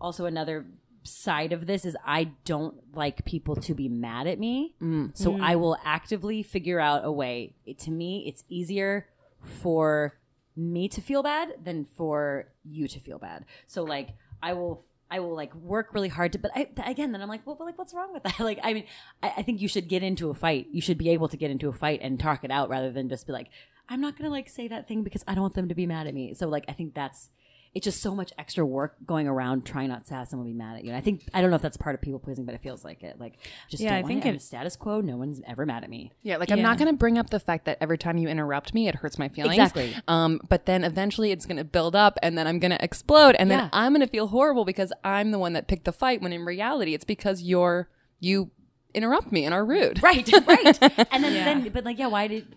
[0.00, 0.66] also another
[1.04, 4.74] side of this is I don't like people to be mad at me.
[4.80, 5.16] Mm.
[5.16, 5.42] So mm.
[5.42, 7.54] I will actively figure out a way.
[7.66, 9.08] It, to me, it's easier
[9.40, 10.18] for
[10.56, 13.44] me to feel bad than for you to feel bad.
[13.66, 14.10] So like
[14.42, 17.46] I will I will like work really hard to but I again then I'm like
[17.46, 18.38] well but like what's wrong with that?
[18.40, 18.84] Like I mean
[19.22, 20.68] I, I think you should get into a fight.
[20.70, 23.08] You should be able to get into a fight and talk it out rather than
[23.08, 23.48] just be like
[23.88, 26.06] I'm not gonna like say that thing because I don't want them to be mad
[26.06, 26.34] at me.
[26.34, 27.30] So like I think that's
[27.74, 30.76] it's just so much extra work going around trying not to have someone be mad
[30.76, 30.90] at you.
[30.90, 32.84] And I think I don't know if that's part of people pleasing, but it feels
[32.84, 33.18] like it.
[33.18, 33.34] Like
[33.70, 34.42] just Yeah, I think it.
[34.42, 35.00] Status quo.
[35.00, 36.12] No one's ever mad at me.
[36.22, 38.74] Yeah, like I'm not going to bring up the fact that every time you interrupt
[38.74, 39.54] me, it hurts my feelings.
[39.54, 39.94] Exactly.
[40.06, 43.36] Um, but then eventually it's going to build up, and then I'm going to explode,
[43.38, 43.62] and Yeah.
[43.62, 46.20] then I'm going to feel horrible because I'm the one that picked the fight.
[46.20, 47.88] When in reality, it's because you're
[48.20, 48.50] you
[48.92, 50.02] interrupt me and are rude.
[50.02, 50.78] Right, right.
[51.10, 52.54] and then, then, but like, yeah, why did?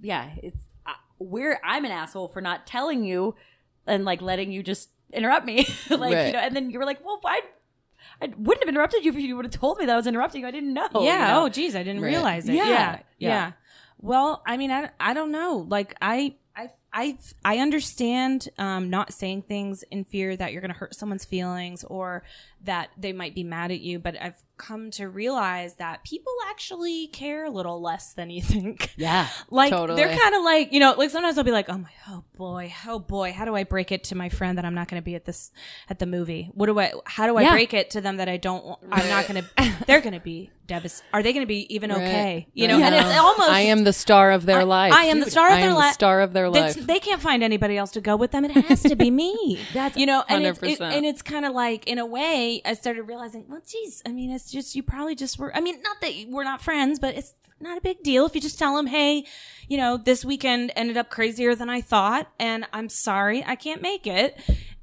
[0.00, 1.60] Yeah, it's uh, we're.
[1.64, 3.34] I'm an asshole for not telling you
[3.86, 5.66] and like letting you just interrupt me.
[5.90, 6.26] like Right.
[6.28, 7.40] you know, and then you were like, well, why?
[8.20, 10.42] I wouldn't have interrupted you if you would have told me that I was interrupting.
[10.42, 10.48] you.
[10.48, 10.88] I didn't know.
[10.94, 11.00] yeah.
[11.28, 11.44] you know?
[11.44, 12.08] Oh, geez, I didn't Right.
[12.10, 12.54] realize it.
[12.54, 12.64] Yeah.
[12.68, 12.90] Yeah.
[12.90, 13.00] yeah.
[13.18, 13.52] Yeah.
[14.00, 15.66] Well, I mean, I, I don't know.
[15.68, 20.72] Like, I, I, I, I understand um, not saying things in fear that you're going
[20.72, 22.22] to hurt someone's feelings or
[22.64, 23.98] that they might be mad at you.
[23.98, 28.92] But I've come to realize that people actually care a little less than you think.
[28.98, 29.28] Yeah.
[29.48, 30.02] Like Totally.
[30.02, 32.72] they're kind of like you know like sometimes I'll be like oh my oh boy
[32.86, 35.04] oh boy how do I break it to my friend that I'm not going to
[35.04, 35.52] be at this
[35.88, 37.50] at the movie what do I how do I Yeah.
[37.52, 40.20] break it to them that I don't want- I'm not going to they're going to
[40.20, 43.60] be devastated are they going to be even okay you know and it's almost I
[43.62, 44.92] am the star of their I- life.
[44.92, 46.74] I am the star of their am the li- star of their life.
[46.74, 48.44] they can't find anybody else to go with them.
[48.44, 49.60] It has to be me.
[49.72, 50.92] That's you know, and it's, it, 100%.
[50.92, 54.30] and it's kind of like in a way I started realizing, well, geez, I mean,
[54.30, 55.54] it's it's just you probably just were.
[55.54, 58.40] I mean, not that we're not friends, but it's not a big deal if you
[58.40, 59.26] just tell them, hey,
[59.68, 63.82] you know, this weekend ended up crazier than I thought, and I'm sorry I can't
[63.82, 64.40] make it.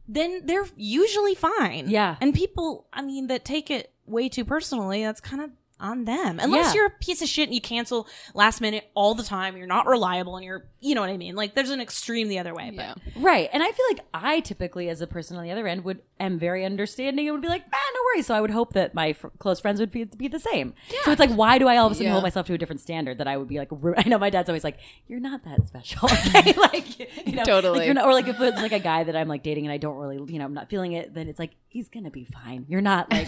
[0.08, 1.90] Then they're usually fine.
[1.90, 2.18] Yeah.
[2.22, 5.04] and people, I mean, that take it way too personally.
[5.04, 6.40] That's kind of on them.
[6.42, 6.74] Unless Yeah.
[6.76, 9.86] you're a piece of shit and you cancel last minute all the time, you're not
[9.88, 11.36] reliable, and you're, you know what I mean.
[11.36, 12.72] Like there's an extreme the other way.
[12.76, 12.94] But Yeah.
[13.18, 13.50] Right.
[13.52, 16.40] And I feel like I typically, as a person on the other end, would am
[16.40, 18.26] very understanding and would be like, ah, no worries.
[18.28, 20.74] So I would hope that my fr- close friends would be, be the same.
[21.04, 22.12] So it's like, why do I all of a sudden Yeah.
[22.14, 24.30] hold myself to a different standard that I would be like, ru- I know my
[24.30, 26.10] dad's always like, you're not that special.
[26.36, 26.54] Okay?
[26.58, 27.80] like, you know, Totally.
[27.80, 29.74] Like you're not, or like if it's like a guy that I'm like dating and
[29.74, 32.10] I don't really, you know, I'm not feeling it, then it's like, he's going to
[32.12, 32.66] be fine.
[32.70, 33.28] You're not like,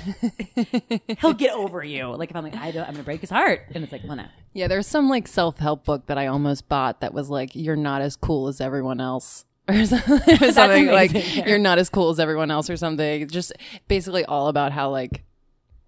[1.20, 2.08] he'll get over you.
[2.16, 3.62] Like if I'm like, I don't, I'm to break his heart.
[3.74, 4.26] And it's like, well, no.
[4.54, 7.76] Yeah, there's some like self help book that I almost bought that was like, "You're
[7.76, 11.46] not as cool as everyone else." Or something, or something like yeah.
[11.46, 13.28] you're not as cool as everyone else, or something.
[13.28, 13.52] Just
[13.90, 15.26] basically all about how like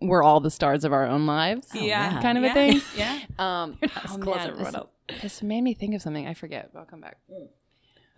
[0.01, 2.53] we're all the stars of our own lives, yeah, kind of a Yeah.
[2.53, 2.81] thing.
[2.97, 3.19] Yeah.
[3.39, 4.91] Um, as oh, cool as man, everyone this, else.
[5.21, 6.27] this made me think of something.
[6.27, 6.69] I forget.
[6.75, 7.17] I'll come back.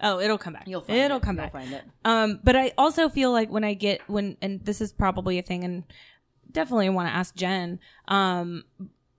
[0.04, 0.68] Oh, it'll come back.
[0.68, 1.24] You'll find it'll it.
[1.24, 1.52] come You'll back.
[1.52, 1.84] find it.
[2.06, 5.44] Um, but I also feel like when I get when, and this is probably a
[5.44, 5.84] thing, and
[6.52, 7.80] definitely want to ask Jen.
[8.08, 8.64] Um,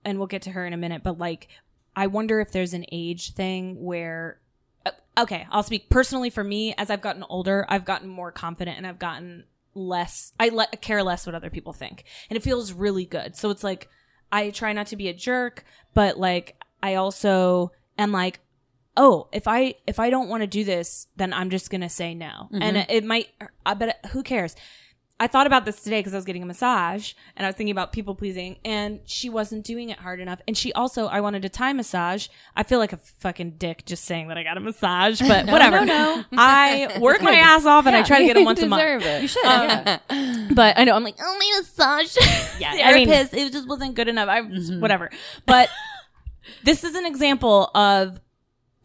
[0.05, 1.03] and we'll get to her in a minute.
[1.03, 1.47] But like,
[1.95, 4.39] I wonder if there's an age thing where.
[4.85, 6.73] uh, Okay, I'll speak personally for me.
[6.77, 9.43] As I've gotten older, I've gotten more confident, and I've gotten
[9.75, 10.33] less.
[10.39, 13.35] I let care less what other people think, and it feels really good.
[13.35, 13.89] So it's like
[14.31, 18.39] I try not to be a jerk, but like I also am like,
[18.97, 22.13] oh, if I if I don't want to do this, then I'm just gonna say
[22.15, 23.27] no, and it, it might.
[23.65, 24.55] I bet who cares.
[25.19, 27.71] I thought about this today because I was getting a massage and I was thinking
[27.71, 30.41] about people pleasing, and she wasn't doing it hard enough.
[30.47, 32.27] And she also, I wanted a Thai massage.
[32.55, 35.85] I feel like a fucking dick just saying that I got a massage, but whatever.
[35.85, 36.25] no, no.
[36.37, 38.81] I work my ass off and I try to get them once a month.
[38.81, 39.21] Deserve it.
[39.21, 39.45] You should.
[39.45, 40.47] Um, yeah.
[40.51, 42.17] But I know I'm like, oh my massage.
[42.59, 43.33] Yeah, yeah, I mean- therapist.
[43.33, 44.29] it just wasn't good enough.
[44.29, 44.81] I mm-hmm.
[44.81, 45.09] whatever.
[45.45, 45.69] But
[46.63, 48.19] this is an example of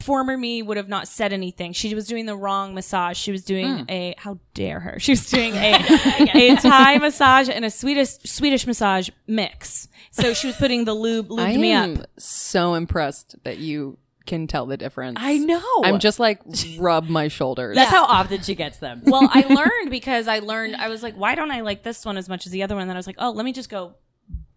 [0.09, 1.75] former me would have not said anything.
[1.75, 3.19] She was doing the wrong massage.
[3.19, 3.91] She was doing hmm.
[3.91, 4.99] a how dare her?
[4.99, 5.75] She was doing a
[6.35, 9.87] a Thai massage and a Swedish Swedish massage mix.
[10.11, 12.07] So she was putting the lube lubed I me am up.
[12.17, 15.19] so impressed that you can tell the difference.
[15.21, 15.83] I know.
[15.85, 16.41] I'm just like
[16.79, 17.77] rub my shoulders.
[17.77, 19.03] That's how often she gets them.
[19.05, 22.17] Well, I learned because I learned I was like, why don't I like this one
[22.17, 22.81] as much as the other one?
[22.81, 23.95] And then I was like, oh, let me just go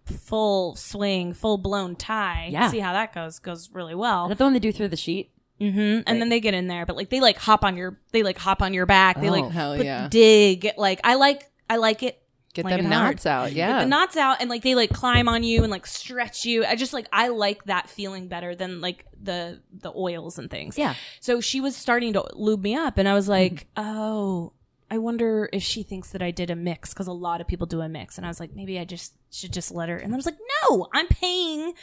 [0.05, 2.47] full swing, full blown Thai.
[2.51, 2.69] Yeah.
[2.71, 3.39] See how that goes.
[3.39, 4.27] Goes really well.
[4.27, 5.29] Is that the one they do through the sheet?
[5.69, 8.23] Hmm And then they get in there, but like they like hop on your they
[8.23, 9.19] like hop on your back.
[9.21, 10.07] They Oh, like hell put- yeah.
[10.09, 10.71] dig.
[10.77, 12.17] Like I like I like it.
[12.53, 13.15] Get like them it hard.
[13.15, 13.45] knots out.
[13.47, 13.79] Get Yeah.
[13.79, 16.65] the knots out and like they like climb on you and like stretch you.
[16.65, 20.77] I just like I like that feeling better than like the the oils and things.
[20.77, 20.95] Yeah.
[21.21, 24.51] So she was starting to lube me up and I was like, "Oh,
[24.89, 27.67] I wonder if she thinks that I did a mix because a lot of people
[27.67, 30.11] do a mix." And I was like, "Maybe I just should just let her." And
[30.11, 30.37] I was like,
[30.69, 31.73] "No, I'm paying,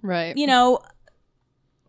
[0.00, 0.34] right.
[0.34, 0.80] you know,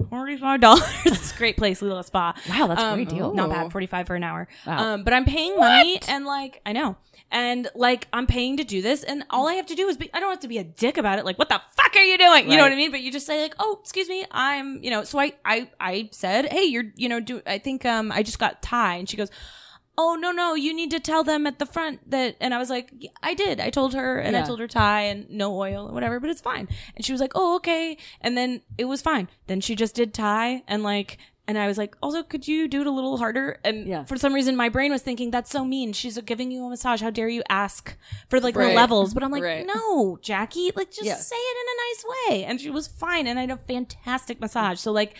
[0.10, 0.84] Forty-five dollars.
[1.06, 2.34] it's a great place, Lila Spa.
[2.50, 3.34] Wow, that's a Um, great deal.
[3.34, 3.72] Not bad.
[3.72, 4.48] Forty-five for an hour.
[4.66, 4.94] Wow.
[4.94, 6.98] Um, but I'm paying money, and like I know,
[7.32, 10.10] and like I'm paying to do this, and all I have to do is be.
[10.14, 11.26] I don't have to be a dick about it.
[11.26, 12.50] Like, what the fuck are you doing?
[12.50, 12.92] You know what I mean?
[12.92, 15.04] But you just say like, oh, excuse me, I'm, you know.
[15.04, 17.42] So I, I, I said, hey, you're, you know, do.
[17.48, 19.30] I think um, I just got Thai, and she goes.
[20.00, 20.54] Oh no no!
[20.54, 22.92] You need to tell them at the front that, and I was like,
[23.24, 23.60] I did.
[23.60, 26.42] I told her, and I told her Thai and no oil and whatever, but it's
[26.42, 26.68] fine.
[26.96, 27.98] And she was like, oh okay.
[28.22, 29.28] And then it was fine.
[29.48, 32.82] Then she just did Thai and like, and I was like, also, could you do
[32.82, 33.58] it a little harder?
[33.64, 34.04] And Yeah.
[34.04, 35.94] for some reason, my brain was thinking that's so mean.
[35.94, 37.02] She's giving you a massage.
[37.02, 37.96] How dare you ask
[38.30, 39.14] for like the levels?
[39.16, 39.66] But I'm like, Right.
[39.66, 41.16] no, Jackie, like just Yeah.
[41.16, 42.44] say it in a nice way.
[42.46, 44.80] And she was fine, and I had a fantastic massage.
[44.80, 45.16] So like,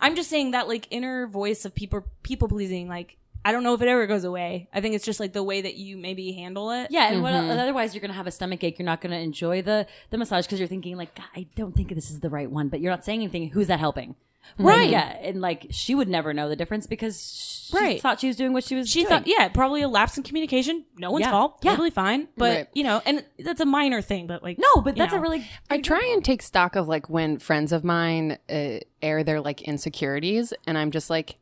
[0.00, 3.18] I'm just saying that like inner voice of people people pleasing, like.
[3.44, 4.68] I don't know if it ever goes away.
[4.72, 6.88] I think it's just like the way that you maybe handle it.
[6.90, 8.78] Yeah, and what, otherwise you're gonna have a stomach ache.
[8.78, 11.94] You're not gonna enjoy the the massage because you're thinking like, God, I don't think
[11.94, 12.68] this is the right one.
[12.68, 13.48] But you're not saying anything.
[13.50, 14.14] Who's that helping?
[14.58, 14.90] Right.
[14.90, 18.00] Yeah, and like she would never know the difference because she Right.
[18.02, 18.88] thought she was doing what she was.
[18.90, 19.08] She doing.
[19.08, 20.84] thought, yeah, probably a lapse in communication.
[20.98, 21.30] No one's Yeah.
[21.30, 21.58] fault.
[21.62, 21.70] Yeah.
[21.70, 22.26] Totally fine.
[22.36, 22.66] But, Right.
[22.74, 25.46] you know, and that's a minor thing, but like, no, but you that's a really.
[25.70, 29.62] I try and take stock of like when friends of mine uh, air their like
[29.62, 31.36] insecurities, and I'm just like,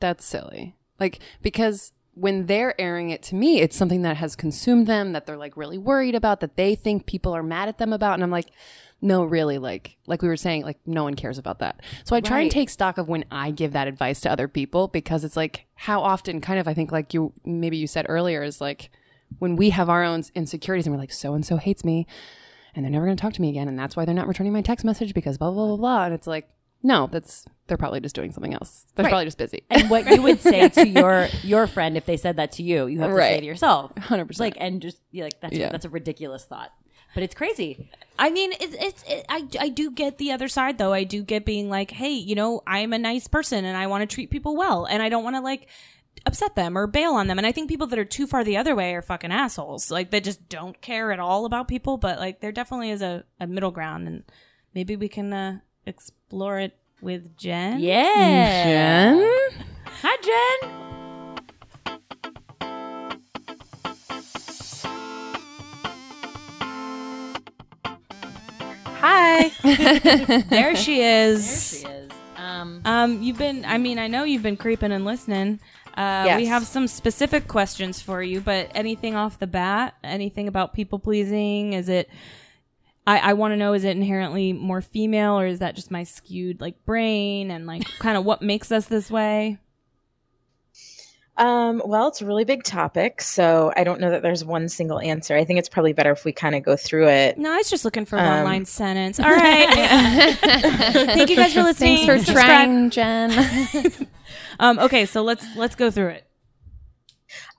[0.00, 0.74] that's silly.
[1.00, 5.26] Like, because when they're airing it to me, it's something that has consumed them, that
[5.26, 8.14] they're like really worried about, that they think people are mad at them about.
[8.14, 8.50] And I'm like,
[9.00, 11.80] no, really, like, like we were saying, like, no one cares about that.
[12.04, 14.88] So I try and take stock of when I give that advice to other people
[14.88, 18.42] because it's like, how often, kind of, I think, like you, maybe you said earlier,
[18.42, 18.90] is like,
[19.38, 22.06] when we have our own insecurities and we're like, so and so hates me
[22.74, 23.68] and they're never going to talk to me again.
[23.68, 26.04] And that's why they're not returning my text message because blah, blah, blah, blah.
[26.04, 26.50] And it's like,
[26.82, 28.86] no, that's, they're probably just doing something else.
[28.94, 29.10] They're Right.
[29.10, 29.64] probably just busy.
[29.70, 32.86] And what you would say to your your friend if they said that to you,
[32.86, 34.40] you have to say to yourself, 100%.
[34.40, 35.70] Like, and just be like, that's Yeah.
[35.70, 36.72] that's a ridiculous thought.
[37.14, 37.90] but it's crazy.
[38.18, 40.92] I mean, it's it's it, I I do get the other side though.
[40.92, 44.02] I do get being like, hey, you know, I'm a nice person and I want
[44.08, 45.68] to treat people well, and I don't want to like
[46.26, 47.38] upset them or bail on them.
[47.38, 49.90] And I think people that are too far the other way are fucking assholes.
[49.90, 51.96] Like they just don't care at all about people.
[51.98, 54.22] But like there definitely is a, a middle ground, and
[54.74, 57.80] maybe we can uh, explore it with Jen.
[57.80, 59.14] Yeah.
[59.14, 59.64] Jen?
[60.02, 60.70] Hi, Jen.
[68.86, 69.50] Hi.
[70.50, 71.82] There she is.
[71.82, 72.10] There she is.
[72.36, 73.64] Um, Um, you've been.
[73.64, 75.60] I mean, I know you've been creeping and listening.
[75.96, 79.94] Uh, We have some specific questions for you, but anything off the bat?
[80.04, 81.72] Anything about people pleasing?
[81.72, 82.08] Is it?
[83.06, 86.04] I, I want to know: is it inherently more female, or is that just my
[86.04, 89.58] skewed like brain and like kind of what makes us this way?
[91.36, 95.00] Um, well, it's a really big topic, so I don't know that there's one single
[95.00, 95.34] answer.
[95.34, 97.38] I think it's probably better if we kind of go through it.
[97.38, 99.18] No, I was just looking for a Um, one line sentence.
[99.20, 99.68] All right.
[100.36, 102.04] Thank you guys for listening.
[102.06, 102.46] Thanks for Subscribe.
[102.46, 104.06] trying, Jen.
[104.58, 106.26] Um, okay, so let's let's go through it.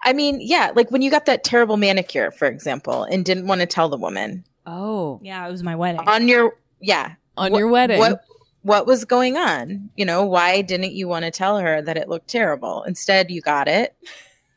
[0.03, 3.61] I mean, yeah, like when you got that terrible manicure, for example, and didn't want
[3.61, 6.01] to tell the woman oh, Yeah, it was my wedding.
[6.07, 7.99] on your yeah On what- your wedding.
[7.99, 8.21] What
[8.63, 9.89] what was going on?
[9.95, 12.83] You know, why didn't you want to tell her that it looked terrible?
[12.83, 13.95] Instead, you got it,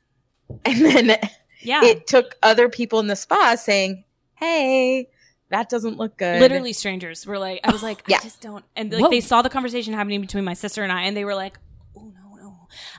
[0.66, 1.18] and then
[1.62, 5.08] yeah, it took other people in the spa saying, "Hey,
[5.48, 8.16] that doesn't look good." literally strangers were like i was like Yeah.
[8.18, 9.08] i just don't and like Whoa.
[9.10, 11.60] they saw the conversation happening between my sister and i and they were like no
[11.62, 11.73] no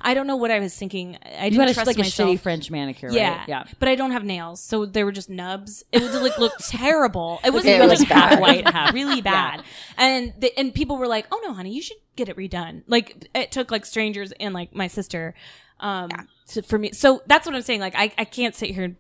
[0.02, 1.18] i don't know what i was thinking.
[1.24, 3.50] I you didn't had a, trust like a shitty French manicure, yeah right?
[3.50, 3.64] Yeah.
[3.80, 5.84] but i don't have nails so they were just nubs.
[5.92, 7.40] It would like look terrible.
[7.44, 9.64] It wasn't It even was like half white half really bad.
[9.98, 12.84] And the, and people were like oh no honey you should get it redone.
[12.88, 15.34] Like it took like strangers and like my sister
[15.80, 16.10] um
[16.50, 16.92] to, for me.
[16.94, 17.80] So that's what i'm saying.
[17.80, 18.96] Like i, I can't sit here and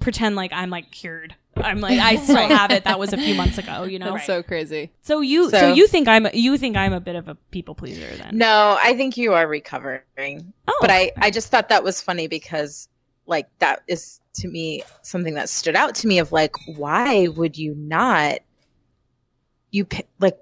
[0.00, 3.34] pretend like i'm like cured i'm like i still have it that was a few
[3.34, 4.90] months ago you know That's so crazy.
[5.02, 7.74] so you so, So- you think I'm you think I'm a bit of a people
[7.74, 8.36] pleaser then?
[8.38, 10.52] No, I think you are recovering.
[10.68, 10.78] Oh.
[10.80, 12.88] But I, I just thought that was funny because,
[13.26, 17.56] like, that is to me something that stood out to me of like, why would
[17.56, 18.38] you not?
[19.70, 20.38] You pi- like,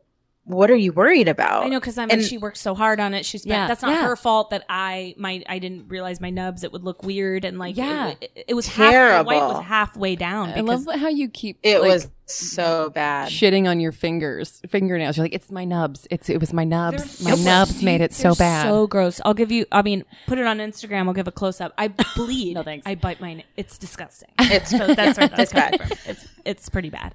[0.53, 1.65] what are you worried about?
[1.65, 3.25] I know because I'm like And- she worked so hard on it.
[3.27, 4.05] She's Yeah, that's not yeah.
[4.07, 7.59] her fault that I my I didn't realize my nubs it would look weird and
[7.59, 8.11] like Yeah.
[8.21, 11.59] it, it, it was half the white was halfway down I love how you keep
[11.63, 13.29] it like, was so bad.
[13.29, 15.17] shitting on your fingers, fingernails.
[15.19, 16.07] You're like, it's my nubs.
[16.11, 17.19] It's it was my nubs.
[17.19, 18.63] They're My so- nubs made it so bad.
[18.65, 19.21] so gross.
[19.25, 19.67] I'll give you.
[19.71, 21.09] I mean, put it on Instagram.
[21.09, 21.75] I'll give a close up.
[21.77, 22.55] I bleed.
[22.55, 22.87] No, thanks.
[22.87, 23.43] I bite mine.
[23.57, 24.31] It's disgusting.
[24.41, 25.79] It's so that's where that's It's bad.
[25.79, 26.11] coming from.
[26.11, 27.15] It's it's pretty bad.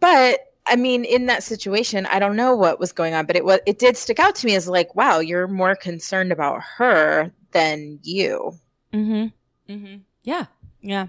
[0.00, 3.44] But I mean, in that situation, I don't know what was going on, but it
[3.44, 7.32] was it did stick out to me as like, wow, you're more concerned about her
[7.50, 8.52] than you.
[8.92, 9.72] Mm-hmm.
[9.72, 9.96] Mm-hmm.
[10.22, 10.46] Yeah.
[10.80, 11.06] Yeah.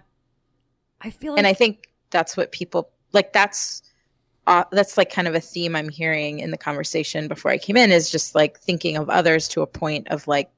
[1.02, 3.34] I feel like and I think that's what people like.
[3.34, 3.84] That's
[4.48, 7.78] uh, that's like kind of a theme I'm hearing in the conversation before I came
[7.78, 10.50] in is just like thinking of others to a point of like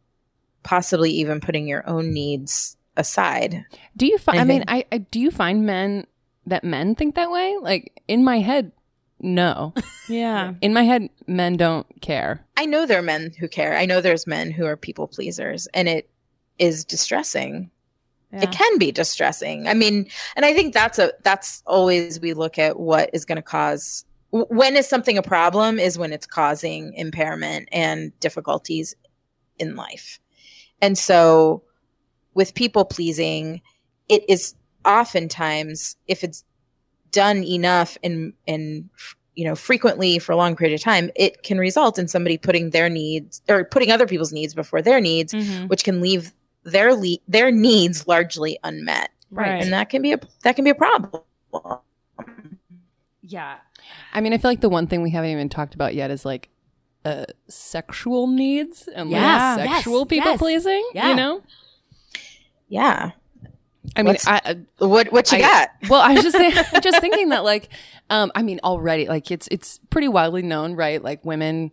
[0.64, 3.66] possibly even putting your own needs aside.
[3.98, 4.40] Do you find?
[4.40, 6.08] I I mean, I, I do you find men
[6.46, 7.58] that men think that way?
[7.60, 8.72] Like in my head,
[9.20, 9.74] no.
[10.08, 10.54] Yeah.
[10.62, 12.46] in my head, men don't care.
[12.58, 13.76] I know there are men who care.
[13.76, 16.08] I know there's men who are people pleasers, and it
[16.60, 17.72] is distressing.
[18.32, 18.44] Yeah.
[18.44, 19.68] It can be distressing.
[19.68, 23.38] I mean, and I think that's a that's always we look at what is going
[23.38, 28.94] to cause when is something a problem is when it's causing impairment and difficulties
[29.58, 30.20] in life.
[30.82, 31.64] And so
[32.34, 33.62] with people pleasing,
[34.10, 36.44] it is oftentimes if it's
[37.16, 38.90] done enough and and
[39.36, 42.70] you know frequently for a long period of time, it can result in somebody putting
[42.72, 45.68] their needs or putting other people's needs before their needs, Mhm.
[45.70, 49.62] which can leave their le- their needs largely unmet, Right.
[49.64, 51.22] and that can be a that can be a problem.
[53.22, 53.58] yeah.
[54.14, 56.26] I mean, I feel like the one thing we haven't even talked about yet is
[56.26, 56.50] like
[57.04, 59.56] uh, sexual needs and Yeah.
[59.58, 59.76] like Yes.
[59.76, 60.40] sexual people Yes.
[60.40, 60.90] pleasing.
[60.96, 61.10] Yeah.
[61.10, 61.42] You know,
[62.68, 63.12] Yeah,
[63.96, 65.70] I mean, What's- I, uh, what what you I- got?
[65.90, 67.70] well, I was just think, just thinking that like,
[68.10, 71.02] um, I mean, already like it's it's pretty widely known, right?
[71.02, 71.72] Like women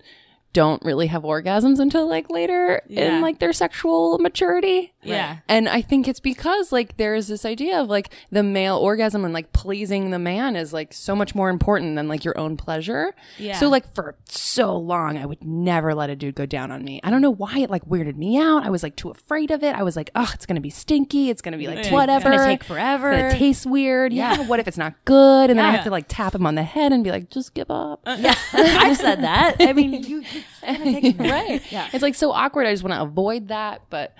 [0.53, 3.17] don't really have orgasms until like later Yeah.
[3.17, 4.93] in like their sexual maturity.
[5.03, 5.39] Yeah.
[5.49, 9.25] And I think it's because like there is this idea of like the male orgasm
[9.25, 12.57] and like pleasing the man is like so much more important than like your own
[12.57, 13.15] pleasure.
[13.39, 13.59] Yeah.
[13.59, 17.01] So like for so long I would never let a dude go down on me.
[17.03, 18.63] I don't know why it like weirded me out.
[18.65, 19.75] I was like too afraid of it.
[19.75, 21.31] I was like, oh, it's gonna be stinky.
[21.31, 21.93] It's gonna be like Yeah.
[21.93, 22.31] whatever.
[22.31, 23.11] It's gonna take forever.
[23.11, 24.13] It's gonna taste weird.
[24.13, 24.37] Yeah.
[24.37, 24.47] Yeah.
[24.47, 25.51] What if it's not good?
[25.51, 27.55] And then I have to like tap him on the head and be like, just
[27.55, 28.03] give up.
[28.07, 28.35] Uh, yeah.
[28.53, 29.57] I've said that.
[29.61, 30.23] I mean, you
[30.63, 31.73] it's gonna take right.
[31.73, 31.89] Yeah.
[31.93, 32.67] It's like so awkward.
[32.67, 33.83] I just want to avoid that.
[33.91, 34.15] But,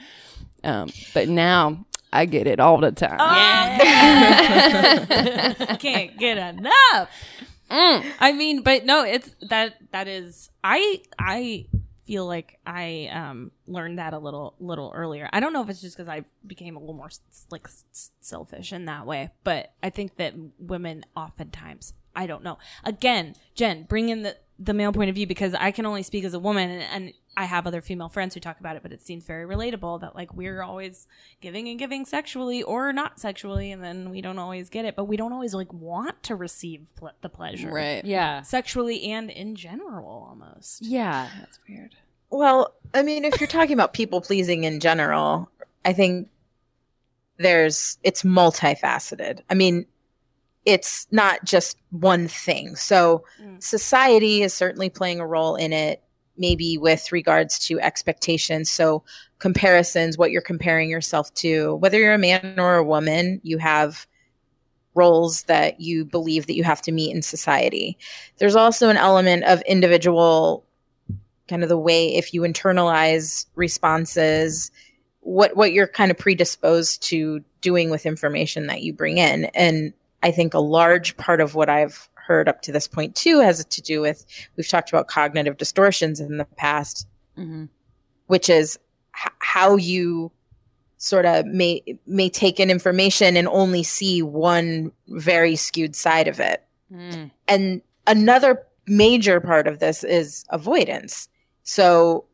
[0.65, 3.19] um, but now I get it all the time.
[5.79, 7.09] Can't get enough.
[7.71, 11.67] I mean, but no, it's that that is I I
[12.05, 15.29] feel like I um learned that a little little earlier.
[15.33, 17.09] I don't know if it's just because I became a little more
[17.51, 22.59] like s- selfish in that way, but I think that women oftentimes I don't know.
[22.85, 26.25] Again, Jen, bring in the the male point of view because I can only speak
[26.25, 28.93] as a woman and, and I have other female friends who talk about it, but
[28.93, 31.07] it seems very relatable that like we're always
[31.41, 35.07] giving and giving sexually or not sexually, and then we don't always get it, but
[35.07, 38.05] we don't always like want to receive ple- the pleasure, Right.
[38.05, 38.43] Yeah.
[38.43, 40.85] Sexually and in general, almost.
[40.85, 41.29] Yeah.
[41.41, 41.97] That's weird.
[42.31, 45.51] Well, I mean, if you're talking about people pleasing in general,
[45.85, 46.29] I think
[47.39, 49.41] there's it's multifaceted.
[49.51, 49.87] I mean,
[50.65, 52.77] it's not just one thing.
[52.77, 53.63] So Mm.
[53.63, 56.03] society is certainly playing a role in it,
[56.37, 58.71] maybe with regards to expectations.
[58.71, 59.03] So
[59.39, 64.07] comparisons, what you're comparing yourself to, whether you're a man or a woman, you have
[64.95, 67.99] roles that you believe that you have to meet in society.
[68.39, 70.65] There's also an element of individual
[71.49, 74.71] kind of the way if you internalize responses
[75.21, 79.93] what what you're kind of predisposed to doing with information that you bring in and
[80.23, 83.65] i think a large part of what i've heard up to this point too has
[83.65, 84.25] to do with
[84.57, 87.07] we've talked about cognitive distortions in the past
[87.39, 87.65] Mm-hmm.
[88.27, 88.79] which is
[89.17, 90.31] h- how you
[90.99, 96.39] sort of may may take in information and only see one very skewed side of
[96.41, 97.31] it Mm.
[97.49, 101.29] and another major part of this is avoidance
[101.63, 102.25] so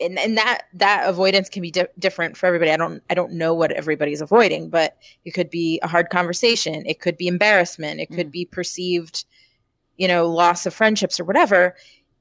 [0.00, 2.70] and, and that that avoidance can be di- different for everybody.
[2.70, 6.84] I don't i don't know what everybody's avoiding but it could be a hard conversation.
[6.86, 8.00] It could be embarrassment.
[8.00, 9.24] It could be perceived
[9.96, 11.74] you know loss of friendships or whatever.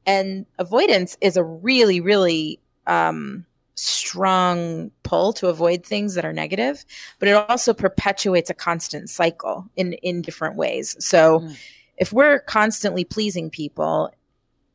[0.05, 6.83] And avoidance is a really really um strong pull to avoid things that are negative
[7.19, 10.95] but it also perpetuates a constant cycle in in different ways.
[10.99, 11.57] So Mm.
[11.97, 14.11] if we're constantly pleasing people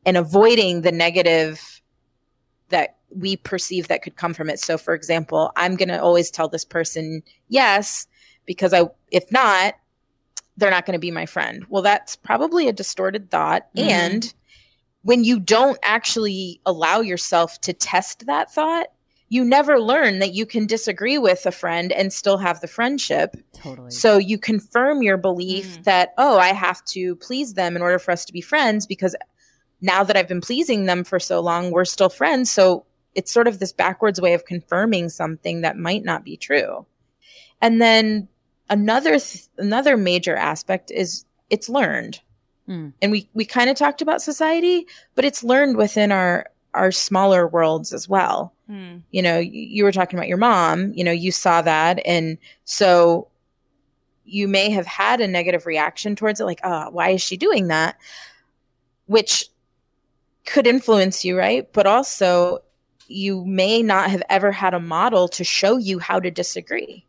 [0.07, 1.83] and avoiding the negative
[2.75, 6.31] that we perceive that could come from it so for example i'm going to always
[6.31, 8.07] tell this person yes
[8.45, 8.83] because i
[9.13, 9.75] if not
[10.57, 13.89] they're not going to be my friend well that's probably a distorted thought Mhm.
[13.91, 14.35] and
[15.03, 18.87] when you don't actually allow yourself to test that thought
[19.29, 23.37] you never learn that you can disagree with a friend and still have the friendship
[23.55, 23.91] Totally.
[23.91, 25.85] so you confirm your belief Mm.
[25.85, 29.15] that, oh, I have to please them in order for us to be friends because
[29.85, 32.51] now that I've been pleasing them for so long, we're still friends.
[32.51, 36.87] So it's sort of this backwards way of confirming something that might not be true.
[37.61, 38.29] And then
[38.71, 42.21] another th- another major aspect is it's learned.
[42.67, 42.89] Hmm.
[43.03, 47.47] And we we kind of talked about society, but it's learned within our our smaller
[47.47, 48.97] worlds as well Hmm.
[49.13, 52.39] you know y- you were talking about your mom you know you saw that and
[52.65, 53.29] so
[54.25, 57.69] you may have had a negative reaction towards it like oh why is she doing
[57.69, 57.97] that
[59.07, 59.45] which
[60.47, 62.59] could influence you right but also
[63.07, 67.05] you may not have ever had a model to show you how to disagree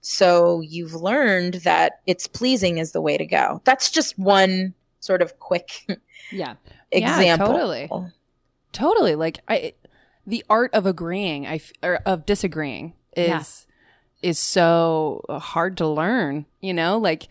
[0.00, 5.22] so you've learned that it's pleasing is the way to go that's just one sort
[5.22, 5.86] of quick
[6.30, 6.54] yeah.
[6.92, 7.90] Yeah, example totally.
[8.72, 9.14] Totally.
[9.16, 9.72] Like I
[10.26, 13.66] the art of agreeing, I or of disagreeing is
[14.22, 14.30] Yeah.
[14.30, 16.98] is so hard to learn, you know?
[16.98, 17.26] Like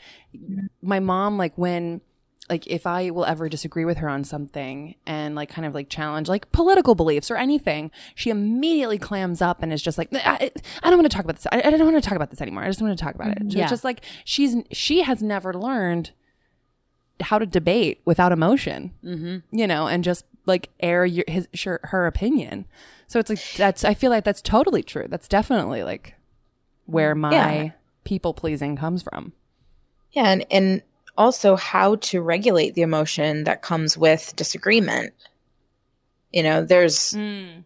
[0.82, 2.02] my mom like when
[2.50, 5.88] like if I will ever disagree with her on something and like kind of like
[5.90, 10.52] challenge like political beliefs or anything, she immediately clams up and is just like, I,
[10.84, 11.48] I don't want to talk about this.
[11.52, 12.64] I, I don't want to talk about this anymore.
[12.64, 13.38] I just want to talk about it.
[13.48, 13.64] Yeah.
[13.64, 16.12] It's just like she's she has never learned
[17.22, 19.58] how to debate without emotion Mm-hmm.
[19.58, 22.66] you know, and just like air your his her, her opinion.
[23.08, 25.06] So it's like that's I feel like that's totally true.
[25.08, 26.16] That's definitely like
[26.88, 27.70] where my Yeah.
[28.04, 29.32] people pleasing comes from.
[30.12, 30.82] Yeah, and, and
[31.18, 35.14] also how to regulate the emotion that comes with disagreement.
[36.32, 37.60] You know, there's Hmm.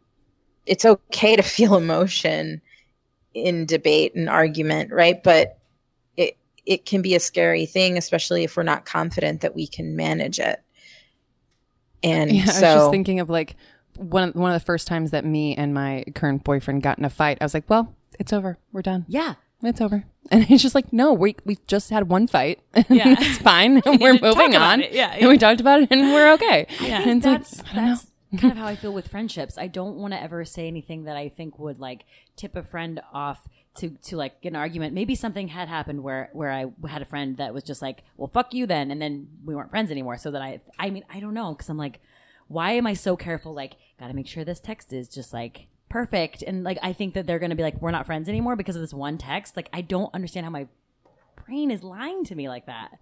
[0.65, 2.61] it's okay to feel emotion
[3.33, 5.21] in debate and argument, right?
[5.23, 5.57] But
[6.15, 9.95] it it can be a scary thing, especially if we're not confident that we can
[9.95, 10.61] manage it.
[12.03, 13.55] And Yeah, I was so just thinking of like
[13.95, 17.05] one of, one of the first times that me and my current boyfriend got in
[17.05, 17.37] a fight.
[17.41, 18.57] I was like, "Well, it's over.
[18.71, 19.05] We're done.
[19.07, 19.35] Yeah.
[19.63, 22.59] It's over." And he's just like, "No, we we just had one fight.
[22.89, 23.15] Yeah.
[23.17, 23.75] it's fine.
[23.85, 24.81] need we're moving on.
[24.81, 24.91] it.
[24.91, 27.01] Yeah, and we talked about it, and we're okay." Yeah.
[27.07, 27.85] And it's like, that's know.
[27.85, 28.07] that's
[28.41, 29.57] kind of how I feel with friendships.
[29.57, 32.03] I don't want to ever say anything that I think would like
[32.35, 33.47] tip a friend off
[33.77, 34.93] to to like get an argument.
[34.93, 38.27] Maybe something had happened where where I had a friend that was just like, "Well,
[38.27, 40.17] fuck you then," and then we weren't friends anymore.
[40.17, 42.01] So that I, I mean, I don't know because I'm like,
[42.49, 43.53] why am I so careful?
[43.53, 45.67] Like, got to make sure this text is just like
[45.97, 48.55] perfect and like I think that they're going to be like we're not friends anymore
[48.55, 49.55] because of this one text.
[49.55, 50.67] Like I don't understand how my
[51.47, 52.99] brain is lying to me like that.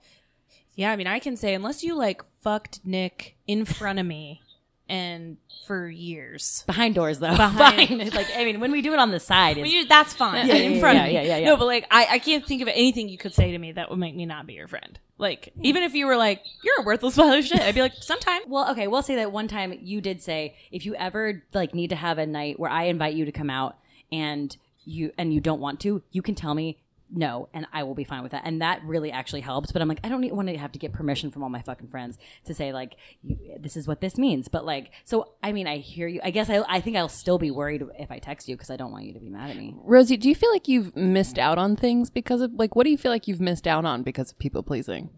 [0.76, 4.42] Yeah, I mean, I can say unless you like fucked Nick in front of me
[4.88, 6.64] and for years.
[6.68, 7.36] Behind doors though.
[7.36, 10.48] Behind- like I mean when we do it on the side you, that's fine.
[10.48, 11.14] Yeah, in front yeah, of me.
[11.14, 11.46] yeah, yeah, yeah.
[11.46, 13.90] No, but like I, I can't think of anything you could say to me that
[13.90, 15.00] would make me not be your friend.
[15.18, 17.94] Like even if you were like, you're a worthless pile of shit, I'd be like,
[18.00, 18.42] sometime.
[18.48, 21.90] Well, okay, we'll say that one time you did say if you ever like need
[21.90, 23.78] to have a night where I invite you to come out
[24.12, 24.56] and
[24.86, 26.78] you and you don't want to, you can tell me
[27.16, 28.44] no and I will be fine with that.
[28.46, 30.94] And that really actually helps, but I'm like I don't want to have to get
[30.94, 34.48] permission from all my fucking friends to say like you, this is what this means.
[34.48, 36.20] But like so I mean I hear you.
[36.24, 38.76] I guess I I think I'll still be worried if I text you because I
[38.78, 39.76] don't want you to be mad at me.
[39.84, 42.92] Rosie, do you feel like you've missed out on things because of like what do
[42.92, 45.10] you feel like you've missed out on because of people pleasing?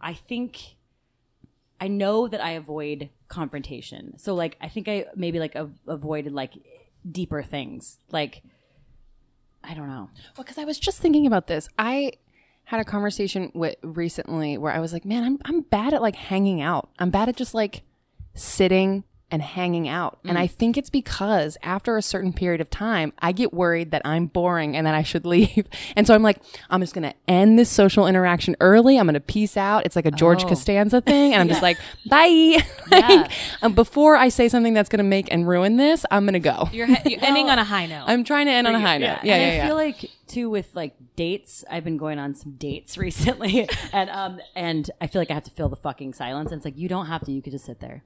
[0.00, 0.76] I think
[1.80, 4.18] I know that I avoid confrontation.
[4.18, 6.54] So like I think I maybe like a- avoided like
[7.10, 7.98] deeper things.
[8.10, 8.42] Like
[9.66, 10.10] I don't know.
[10.36, 11.68] Well, because I was just thinking about this.
[11.78, 12.12] I
[12.64, 16.16] had a conversation with recently where I was like, man, I'm I'm bad at like
[16.16, 16.90] hanging out.
[16.98, 17.82] I'm bad at just like
[18.34, 19.04] sitting
[19.34, 20.20] and hanging out.
[20.24, 24.02] And I think it's because after a certain period of time, I get worried that
[24.04, 25.66] I'm boring and that I should leave.
[25.96, 26.38] And so I'm like,
[26.70, 28.96] I'm just going to end this social interaction early.
[28.96, 29.86] I'm going to peace out.
[29.86, 30.48] It's like a George Oh.
[30.50, 31.32] Costanza thing.
[31.34, 32.58] And I'm just like, bye.
[32.92, 33.28] like,
[33.60, 36.38] um, before I say something that's going to make and ruin this, I'm going to
[36.38, 36.68] go.
[36.72, 38.04] You're, he- you're ending on a high note.
[38.06, 39.06] I'm trying to end on a high note.
[39.06, 39.64] Yeah, yeah, and yeah.
[39.64, 41.64] I feel like too with like dates.
[41.68, 45.44] I've been going on some dates recently, and um, and I feel like I have
[45.44, 46.52] to fill the fucking silence.
[46.52, 47.32] And it's like you don't have to.
[47.32, 48.04] You could just sit there.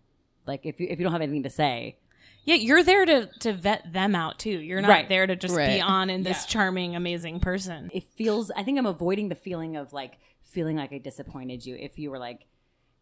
[0.48, 1.98] Like if you if you don't have anything to say,
[2.44, 4.50] yeah, you're there to to vet them out too.
[4.58, 5.08] You're not Right.
[5.08, 7.90] there to just be on in this charming, amazing person.
[7.92, 8.50] it feels.
[8.56, 11.76] I think I'm avoiding the feeling of like feeling like I disappointed you.
[11.76, 12.46] If you were like,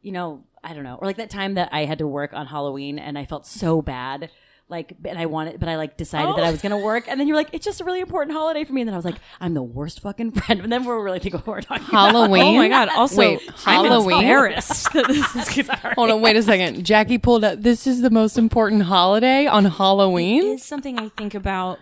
[0.03, 2.47] you know, I don't know, or like that time that I had to work on
[2.47, 4.31] Halloween and I felt so bad.
[4.69, 6.51] Like, and I wanted, but I like decided that I oh.
[6.51, 8.81] was gonna work, and then you're like, it's just a really important holiday for me,
[8.81, 11.41] and then I was like, I'm the worst fucking friend, and then we're really thinking
[11.45, 12.11] what we're talking about.
[12.11, 12.43] Halloween.
[12.43, 12.89] Oh my god!
[12.89, 14.19] Also, Wait, I'm Halloween?
[14.19, 16.85] embarrassed that this is Hold on, wait a second.
[16.85, 17.63] Jackie pulled up.
[17.63, 20.55] This is the most important holiday on Halloween.
[20.55, 21.79] is something I think about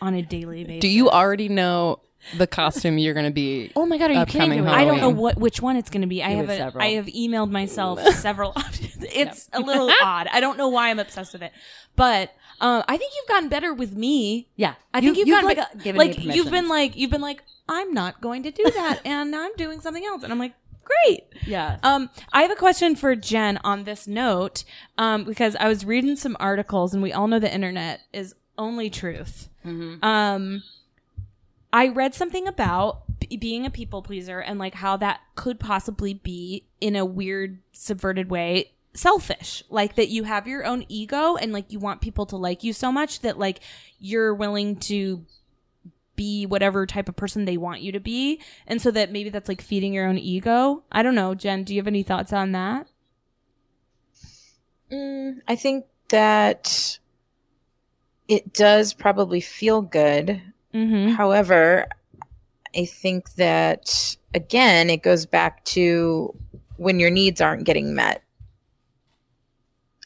[0.00, 0.80] on a daily basis.
[0.80, 1.98] Do you already know
[2.36, 3.72] the costume you're going to be?
[3.76, 4.70] Oh my god, are you kidding me?
[4.70, 6.22] I don't know what which one it's going to be.
[6.22, 6.84] I have have a, several.
[6.84, 8.98] I have emailed myself several options.
[9.12, 10.28] It's a little odd.
[10.32, 11.52] I don't know why I'm obsessed with it,
[11.96, 14.48] but um, I think you've gotten better with me.
[14.56, 15.48] Yeah, I think You- you've, you've, gotten
[15.84, 16.68] like, like, like me you've been permissions.
[16.70, 20.22] like you've been like I'm not going to do that, and I'm doing something else,
[20.22, 20.54] and I'm like
[21.04, 21.24] great.
[21.46, 21.76] Yeah.
[21.82, 24.64] Um, I have a question for Jen on this note,
[24.96, 28.88] um, because I was reading some articles, and we all know the internet is only
[28.90, 29.48] truth.
[30.02, 30.62] Um,
[31.72, 36.14] I read something about b- being a people pleaser and like how that could possibly
[36.14, 39.62] be in a weird, subverted way selfish.
[39.68, 42.72] Like that you have your own ego and like you want people to like you
[42.72, 43.60] so much that like
[43.98, 45.24] you're willing to
[46.16, 48.40] be whatever type of person they want you to be.
[48.66, 50.82] And so that maybe that's like feeding your own ego.
[50.90, 52.88] I don't know jen do you have any thoughts on that?
[54.90, 56.98] Mm, I think that
[58.26, 60.42] it does probably feel good.
[60.78, 61.88] Mm-hmm However,
[62.76, 66.34] I think that again, it goes back to
[66.76, 68.22] when your needs aren't getting met.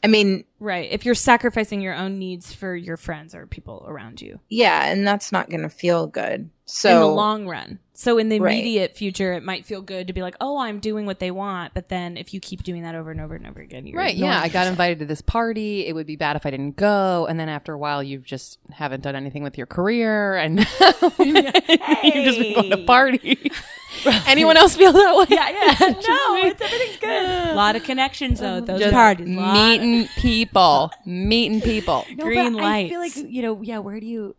[0.03, 4.21] I mean, right if you're sacrificing your own needs for your friends or people around
[4.21, 6.49] you yeah, and that's not going to feel good.
[6.65, 7.79] So in the long run.
[7.93, 8.53] So in the Right.
[8.53, 11.73] immediate future, it might feel good to be like, "Oh, I'm doing what they want,"
[11.73, 14.15] but then if you keep doing that over and over and over again, you're Right.
[14.15, 14.39] Yeah.
[14.41, 15.85] I got invited to this party.
[15.85, 17.27] It would be bad if I didn't go.
[17.29, 20.59] And then after a while, you just haven't done anything with your career and
[21.19, 23.51] you've just been going to parties.
[24.27, 25.25] Anyone else feel that way?
[25.29, 25.89] yeah, yeah.
[25.89, 27.49] no, it's, everything's good.
[27.51, 28.57] A lot of connections though.
[28.57, 32.05] at Those Just parties, Lot- meeting people, meeting people.
[32.15, 33.79] No, Green but I feel like you know, yeah.
[33.79, 34.35] Where do you,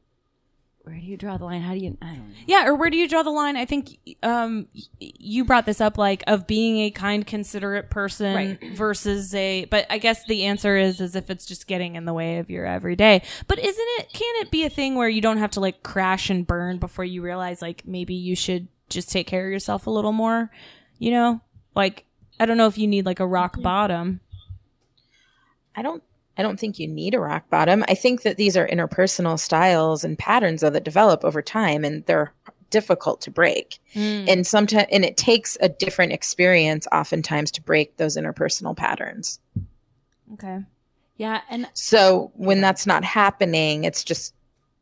[0.82, 1.60] where do you draw the line?
[1.62, 1.96] How do you?
[2.02, 2.34] I don't know.
[2.46, 3.56] Yeah, or where do you draw the line?
[3.56, 4.68] I think um,
[5.00, 8.76] you brought this up, like of being a kind, considerate person Right.
[8.76, 9.64] versus a.
[9.66, 12.50] But I guess the answer is as if it's just getting in the way of
[12.50, 13.22] your everyday.
[13.48, 14.12] But isn't it?
[14.12, 17.04] Can it be a thing where you don't have to like crash and burn before
[17.04, 20.50] you realize like maybe you should just take care of yourself a little more?
[20.98, 21.40] You know,
[21.74, 22.04] like
[22.38, 24.20] I don't know if you need like a rock bottom.
[25.74, 26.02] I don't
[26.36, 27.84] I don't think you need a rock bottom.
[27.88, 32.04] I think that these are interpersonal styles and patterns though that develop over time and
[32.06, 32.32] they're
[32.70, 33.78] difficult to break.
[33.92, 34.24] Hmm.
[34.28, 39.38] And sometimes and it takes a different experience oftentimes to break those interpersonal patterns.
[40.32, 40.60] Okay.
[41.16, 44.34] Yeah, and So when that's not happening, it's just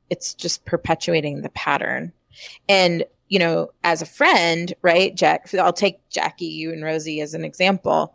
[0.09, 2.13] it's just perpetuating the pattern.
[2.69, 7.33] And you know, as a friend, right, Jack, I'll take Jackie, you and Rosie as
[7.33, 8.15] an example.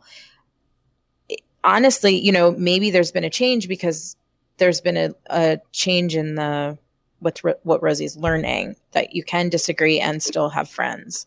[1.63, 4.15] honestly, you know, maybe there's been a change because
[4.57, 6.78] there's been a, a change in the
[7.20, 11.26] what's what Rosie's learning that you can disagree and still have friends,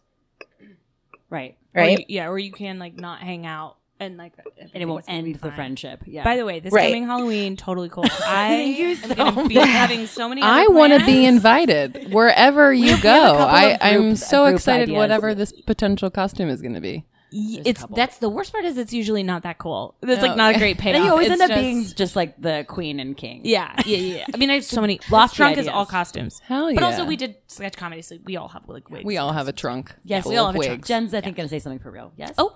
[1.29, 1.57] Right.
[1.75, 1.99] Or right?
[1.99, 4.33] you- yeah, or you can like not hang out and like
[4.73, 6.03] And it won't end the friendship.
[6.07, 6.25] Yeah.
[6.25, 6.89] By the way, this Right.
[6.89, 8.05] coming Halloween, totally cool.
[8.25, 10.43] I Thank you am so gonna be having so many.
[10.43, 11.37] I other want to be plans.
[11.37, 13.11] invited wherever you go.
[13.37, 14.97] couple I, of I'm group- so uh, group excited, ideas.
[14.97, 17.05] whatever this potential costume is going to be.
[17.33, 19.95] Y- There's It's that's the worst part is it's usually not that cool.
[20.03, 20.97] It's like Oh, not a great payoff.
[20.97, 23.43] And you always It's end up just- being just like the queen and king.
[23.45, 24.17] Yeah, yeah, yeah.
[24.17, 24.25] yeah.
[24.35, 24.99] I mean, I have so many.
[25.11, 25.73] Lost the Trunk is ideas.
[25.75, 26.41] all costumes.
[26.41, 26.87] Hell But yeah.
[26.87, 29.05] also, we did sketch comedy, so we all have like wigs.
[29.05, 29.95] We all have a trunk.
[30.03, 30.79] Yes, full we all of have a trunk.
[30.81, 30.89] wigs.
[30.89, 32.13] Jen's, I think, going to say something for real.
[32.17, 32.35] Yes.
[32.37, 32.53] Oh.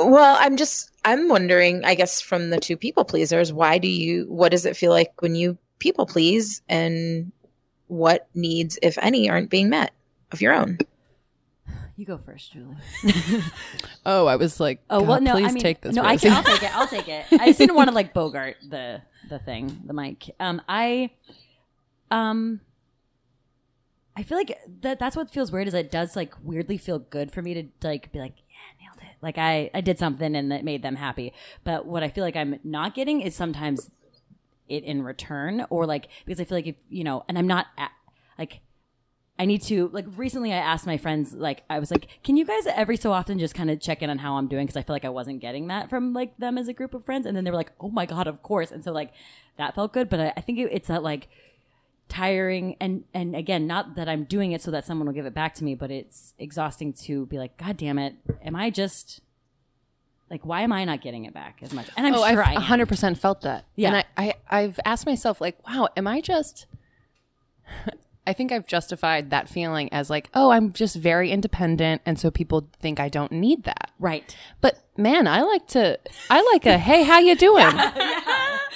[0.00, 4.24] Well, I'm just I'm wondering, I guess from the two people pleasers, why do you
[4.28, 7.32] what does it feel like when you people please and
[7.88, 9.92] what needs, if any, aren't being met
[10.32, 10.78] of your own?
[11.96, 12.76] you go first, Julie.
[14.06, 15.32] Oh, I was like, Oh God, well, no.
[15.32, 15.94] please I mean, take this.
[15.94, 16.74] no, I can, I'll take it.
[16.74, 17.26] I'll take it.
[17.32, 20.34] I just didn't want to like bogart the the thing, the mic.
[20.40, 21.10] Um, I,
[22.10, 22.62] um,
[24.16, 27.30] I feel like that that's what feels weird is it does like weirdly feel good
[27.30, 28.49] for me to like be like yeah nailed it
[29.22, 31.32] like I I did something and that made them happy.
[31.64, 33.90] But what I feel like I'm not getting is sometimes
[34.68, 37.66] it in return or like because I feel like if you know and I'm not
[37.76, 37.90] at,
[38.38, 38.60] like
[39.38, 42.44] I need to like recently I asked my friends like I was like can you
[42.44, 44.66] guys every so often just kind of check in on how I'm doing?
[44.66, 47.04] Because I feel like I wasn't getting that from like them as a group of
[47.04, 47.26] friends.
[47.26, 48.70] And then they were like oh my god of course.
[48.70, 49.12] And so like
[49.58, 50.08] that felt good.
[50.08, 51.28] But I, I think it, it's that like
[52.10, 55.34] tiring and and again not that I'm doing it so that someone will give it
[55.34, 59.20] back to me but it's exhausting to be like god damn it am I just
[60.28, 62.56] like why am I not getting it back as much and I'm oh, sure I've
[62.56, 63.64] I 100% felt that.
[63.76, 63.88] Yeah.
[63.88, 66.66] And I, I, I've asked myself, like, wow, am I just.
[68.26, 72.02] I think I've justified that feeling as like, oh, I'm just very independent.
[72.04, 73.90] And so people think I don't need that.
[73.98, 75.98] right But man, I like to,
[76.28, 77.66] I like a, hey, how you doing?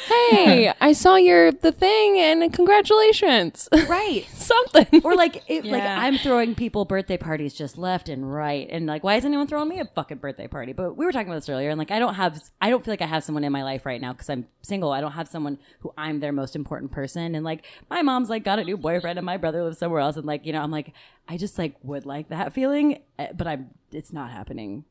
[0.07, 3.69] Hey, I saw your, the thing and congratulations.
[3.89, 5.01] right Something.
[5.03, 9.03] or like it, like I'm throwing people birthday parties just left and right, and like
[9.03, 10.75] why is anyone throwing me a fucking birthday party?
[10.75, 12.93] But we were talking about this earlier, and like I don't have, I don't feel
[12.93, 14.93] like I have someone in my life right now because I'm single.
[14.93, 18.45] I don't have someone who I'm their most important person, and like my mom's like
[18.45, 20.71] got a new boyfriend, and my brother lives somewhere else, and like you know I'm
[20.71, 20.93] like
[21.29, 24.85] I just like would like that feeling, eh, but I'm it's not happening.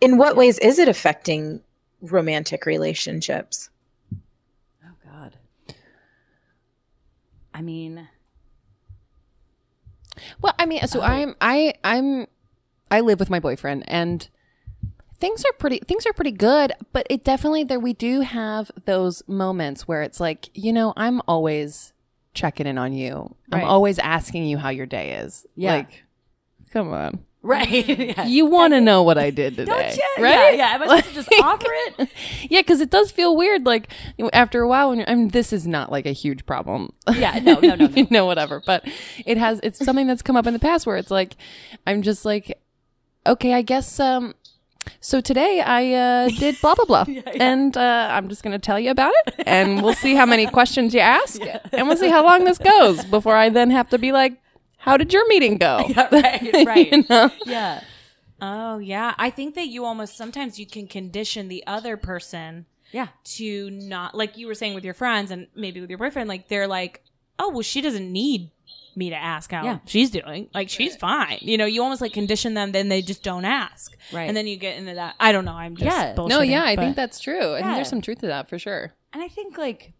[0.00, 1.60] In what ways is it affecting
[2.00, 3.70] romantic relationships?
[4.84, 5.36] Oh God.
[7.52, 8.08] I mean,
[10.40, 11.04] Well, I mean, so oh.
[11.04, 12.26] I'm I I'm
[12.90, 14.28] I live with my boyfriend and
[15.18, 19.22] things are pretty things are pretty good, but it definitely there we do have those
[19.26, 21.92] moments where it's like, you know, I'm always
[22.34, 23.34] checking in on you.
[23.50, 25.46] I'm always asking you how your day is.
[25.56, 25.76] Yeah.
[25.76, 26.04] Like
[26.72, 27.24] come on.
[27.42, 27.88] Right?
[27.98, 28.26] yeah.
[28.26, 30.18] You want to know what I did today, right?
[30.18, 30.74] Yeah, yeah.
[30.74, 32.08] Am I supposed to just offer it?
[32.50, 33.66] Yeah, because it does feel weird.
[33.66, 33.92] Like
[34.32, 36.92] after a while, when you're, I mean, this is not like a huge problem.
[37.12, 38.06] Yeah, no, no, no, no.
[38.06, 38.62] you whatever.
[38.64, 38.88] But
[39.26, 39.60] it has.
[39.62, 41.36] It's something that's come up in the past where it's like,
[41.86, 42.58] I'm just like,
[43.26, 44.00] okay, I guess.
[44.00, 44.34] um
[45.00, 47.04] So today I uh, did blah blah blah,
[47.38, 50.94] and uh, I'm just gonna tell you about it, and we'll see how many questions
[50.94, 51.40] you ask,
[51.72, 54.40] and we'll see how long this goes before I then have to be like,
[54.88, 55.78] how did your meeting go?
[56.12, 56.90] right, right.
[56.92, 57.30] You know?
[57.46, 57.82] Yeah.
[58.40, 63.08] Oh yeah, I think that you almost sometimes you can condition the other person Yeah.
[63.36, 66.28] to not like you were saying with your friends and maybe with your boyfriend.
[66.28, 67.02] Like they're like,
[67.38, 68.50] oh well, she doesn't need
[68.94, 69.78] me to ask how Yeah.
[69.86, 70.48] she's doing.
[70.54, 71.38] Like she's fine.
[71.40, 73.96] You know, you almost like condition them, then they just don't ask.
[74.12, 74.28] Right.
[74.28, 75.14] And then you get into that.
[75.20, 75.52] I don't know.
[75.54, 76.14] I'm just Yeah.
[76.14, 77.54] bullshitting, No, yeah, I think that's true.
[77.54, 78.94] I think there's some truth to that for sure.
[79.12, 79.92] And I think like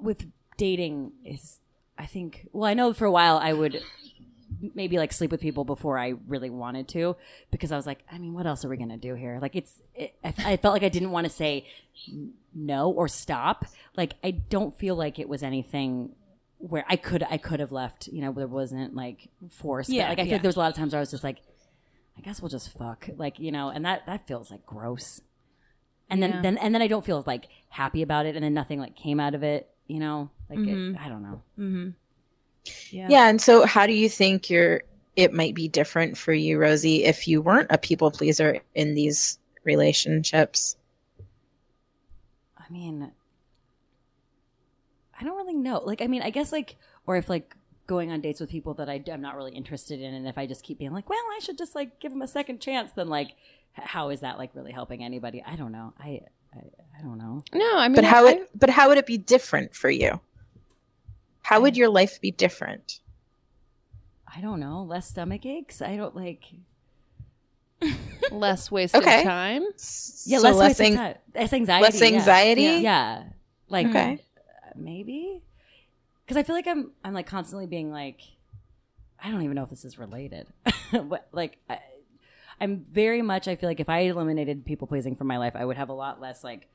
[0.00, 1.60] with dating is
[1.98, 3.82] I think well I know for a while I would
[4.74, 7.16] maybe like sleep with people before I really wanted to
[7.50, 9.56] because I was like I mean what else are we going to do here like
[9.56, 11.66] it's it, I, I felt like I didn't want to say
[12.54, 13.66] no or stop
[13.96, 16.14] like I don't feel like it was anything
[16.58, 20.08] where I could I could have left you know there wasn't like force Yeah, but,
[20.10, 20.32] like I yeah.
[20.34, 21.38] like there was a lot of times where I was just like
[22.16, 25.20] I guess we'll just fuck like you know and that that feels like gross
[26.10, 28.78] and then then and then I don't feel like happy about it, and then nothing
[28.78, 29.70] like came out of it.
[29.86, 30.94] You know, like Mhm.
[30.94, 31.42] it, I don't know.
[31.58, 31.88] Mm-hmm.
[32.90, 33.08] Yeah.
[33.10, 34.82] Yeah, and so how do you think you're
[35.16, 39.38] it might be different for you, Rosie, if you weren't a people pleaser in these
[39.62, 40.76] relationships?
[42.58, 43.12] I mean,
[45.18, 45.78] I don't really know.
[45.84, 46.76] Like, I mean, I guess like,
[47.06, 47.54] or if like
[47.86, 50.46] going on dates with people that I, am not really interested in, and if I
[50.46, 53.08] just keep being like, well, I should just like give them a second chance, then
[53.08, 53.32] like,
[53.74, 55.42] how is that like really helping anybody?
[55.46, 55.92] I don't know.
[55.98, 56.22] I
[56.54, 56.58] I,
[56.98, 57.42] I don't know.
[57.52, 60.20] No, I mean, But how I- it but how would it be different for you?
[61.44, 63.00] How would your life be different?
[64.34, 64.82] I don't know.
[64.82, 65.80] Less stomach aches.
[65.82, 66.42] I don't like.
[68.30, 69.22] Less wasted Okay.
[69.24, 69.62] time.
[69.62, 71.14] Yeah, So less, less wasted ang- time.
[71.34, 71.82] less anxiety.
[71.84, 72.06] less yeah.
[72.18, 72.62] anxiety?
[72.62, 72.78] Yeah.
[72.78, 73.22] Yeah.
[73.68, 74.14] Like Okay.
[74.38, 75.42] uh, maybe
[76.24, 78.20] because I feel like I'm I'm like constantly being like
[79.22, 80.46] I don't even know if this is related.
[80.92, 81.78] but like I,
[82.60, 85.64] I'm very much I feel like if I eliminated people pleasing from my life, I
[85.64, 86.68] would have a lot less like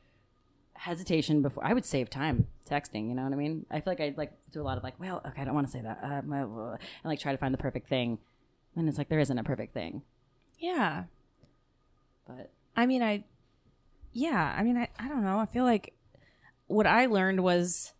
[0.79, 3.09] hesitation before I would save time texting.
[3.09, 3.65] You know what I mean?
[3.69, 5.67] I feel like I like do a lot of like, well, okay, I don't want
[5.67, 8.17] to say that, uh, blah, blah, blah, and like try to find the perfect thing.
[8.75, 10.03] And it's like there isn't a perfect thing,
[10.59, 11.03] Yeah.
[12.27, 13.25] but I mean, I,
[14.13, 15.37] yeah, I mean, I, I don't know.
[15.39, 15.93] I feel like
[16.67, 17.93] what I learned was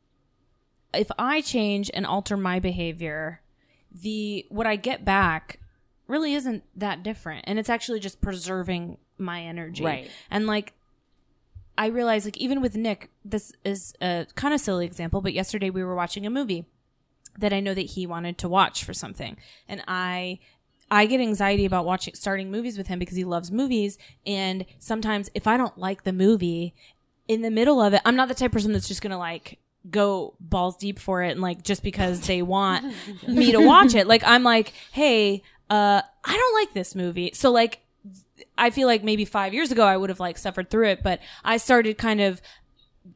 [0.94, 3.42] if I change and alter my behavior,
[3.92, 5.60] the what I get back
[6.08, 7.46] really isn't that different.
[7.48, 9.84] And it's actually just preserving my energy.
[9.84, 10.10] Right.
[10.32, 10.74] And like,
[11.80, 15.70] I realize, like, even with Nick, this is a kind of silly example, but yesterday
[15.70, 16.66] we were watching a movie
[17.38, 19.38] that I know that he wanted to watch for something.
[19.68, 20.40] And I
[20.92, 25.30] I get anxiety about watching starting movies with him because he loves movies and sometimes
[25.36, 26.74] if I don't like the movie
[27.28, 29.18] in the middle of it, I'm not the type of person that's just going to
[29.18, 29.60] like
[29.90, 32.94] go balls deep for it and like just because they want
[33.28, 34.06] me to watch it.
[34.08, 37.80] Like I'm like, "Hey, uh I don't like this movie." So like
[38.60, 41.20] I feel like maybe 5 years ago I would have like suffered through it, but
[41.44, 42.42] I started kind of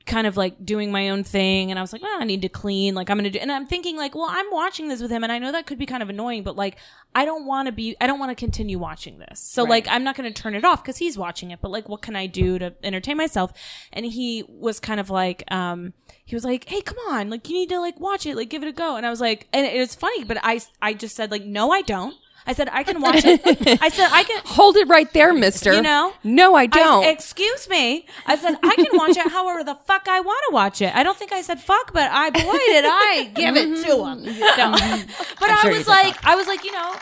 [0.06, 2.50] kind of like doing my own thing and I was like, well, I need to
[2.50, 2.96] clean.
[2.96, 5.24] Like I'm going to do, and I'm thinking like, well, I'm watching this with him
[5.24, 6.78] and I know that could be kind of annoying, but like,
[7.16, 9.40] I don't want to be, I don't want to continue watching this.
[9.40, 11.88] So like, I'm not going to turn it off because he's watching it, but like,
[11.90, 13.54] what can I do to entertain myself?
[13.92, 15.94] And he was kind of like, um,
[16.26, 18.64] he was like, hey, come on, like you need to like watch it, like give
[18.64, 18.96] it a go.
[18.96, 21.72] And I was like, and it was funny, but I, I just said like, no,
[21.72, 22.16] I don't.
[22.46, 23.42] I said, I can watch it.
[23.82, 25.74] I said, I can, Hold it right there, mister.
[25.74, 26.14] You know?
[26.24, 27.06] No, I I, don't.
[27.06, 28.06] excuse me.
[28.26, 30.94] I said I can watch it however the fuck I want to watch it.
[30.96, 34.26] I don't think I said fuck, but I boy did I give it to mm-hmm.
[34.26, 34.34] him.
[34.54, 34.72] No.
[35.40, 36.96] But I sure was like, I was like, you know,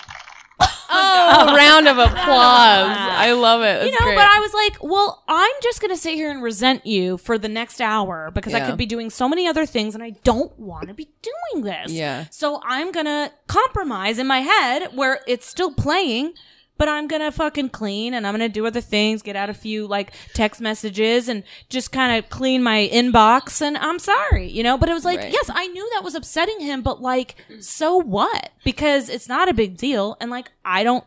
[0.92, 2.18] oh, round of applause.
[2.28, 3.86] I love it.
[3.86, 3.98] you know.
[4.00, 4.16] great.
[4.16, 7.50] But I was like, well, I'm just gonna sit here and resent you for the
[7.50, 10.88] next hour because I could be doing so many other things, and I don't want
[10.88, 11.92] to be doing this.
[11.92, 12.26] Yeah.
[12.32, 16.34] So I'm gonna compromise in my head where it's still playing.
[16.82, 19.86] But I'm gonna fucking clean and I'm gonna do other things, get out a few
[19.86, 24.80] like text messages and just kind of clean my inbox and I'm sorry, you know?
[24.80, 25.32] But it was like, Right.
[25.32, 28.50] yes, I knew that was upsetting him, but like, so what?
[28.64, 30.18] Because it's not a big deal.
[30.20, 31.04] And like, I don't,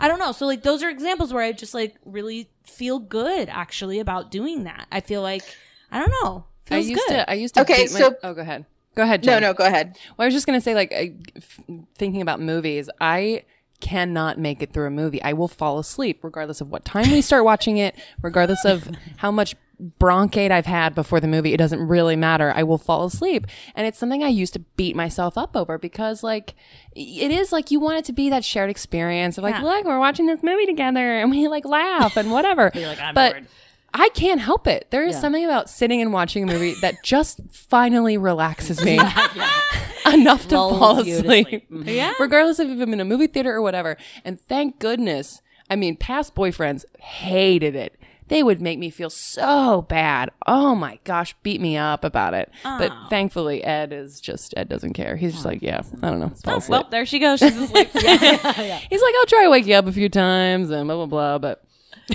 [0.00, 0.32] I don't know.
[0.32, 4.64] So like, those are examples where I just like really feel good actually about doing
[4.64, 4.86] that.
[4.90, 5.42] I feel like,
[5.90, 6.46] I don't know.
[6.70, 7.12] I used good.
[7.16, 7.30] to.
[7.30, 7.60] I used to.
[7.60, 8.64] Okay, beat my- so- oh, go ahead.
[8.94, 9.26] Go ahead.
[9.26, 9.98] No, no, go ahead.
[10.16, 11.60] Well, I was just gonna say, like, I, f-
[11.96, 13.44] thinking about movies, I
[13.82, 15.20] cannot make it through a movie.
[15.22, 19.30] I will fall asleep, regardless of what time we start watching it, regardless of how
[19.32, 19.54] much
[20.00, 21.52] bronchate I've had before the movie.
[21.52, 22.52] It doesn't really matter.
[22.54, 26.22] I will fall asleep, and it's something I used to beat myself up over because,
[26.22, 26.54] like,
[26.94, 29.62] it is like you want it to be that shared experience of like, Yeah.
[29.62, 32.70] look, we're watching this movie together, and we like laugh and whatever.
[32.74, 33.46] like, "I'm but bored."
[33.94, 34.86] I can't help it.
[34.90, 35.20] There is Yeah.
[35.20, 38.98] something about sitting and watching a movie that just finally relaxes me
[40.12, 41.48] enough to Lulls fall you to asleep.
[41.48, 41.70] sleep.
[41.70, 41.86] Mhm.
[41.94, 42.12] Yeah.
[42.18, 43.96] Regardless of if I'm in a movie theater or whatever.
[44.24, 47.96] And thank goodness, I mean, past boyfriends hated it.
[48.28, 50.30] They would make me feel so bad.
[50.46, 52.50] Oh my gosh, beat me up about it.
[52.62, 53.06] But Oh.
[53.10, 55.16] thankfully, Ed is just, Ed doesn't care.
[55.16, 56.32] He's just like, yeah, I don't know.
[56.42, 57.40] Fall Oh, well, there she goes.
[57.40, 57.88] She's asleep.
[57.92, 61.38] He's like, I'll try to wake you up a few times and blah, blah, blah.
[61.38, 61.62] But,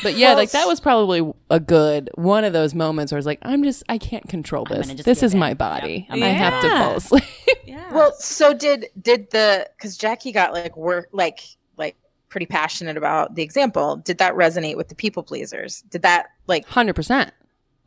[0.03, 3.25] but yeah, Well, like that was probably a good one of those moments where it's
[3.25, 4.87] like, I'm just, I can't control this.
[5.03, 5.39] This is in.
[5.39, 6.07] my body.
[6.09, 6.23] Yep.
[6.23, 6.83] I have to Yeah.
[6.83, 7.23] fall asleep.
[7.65, 7.93] yeah.
[7.93, 11.39] Well, so did did the because Jackie got like work like
[11.77, 11.95] like
[12.29, 13.97] pretty passionate about the example.
[13.97, 15.81] Did that resonate with the people pleasers?
[15.83, 17.31] Did that like 100%.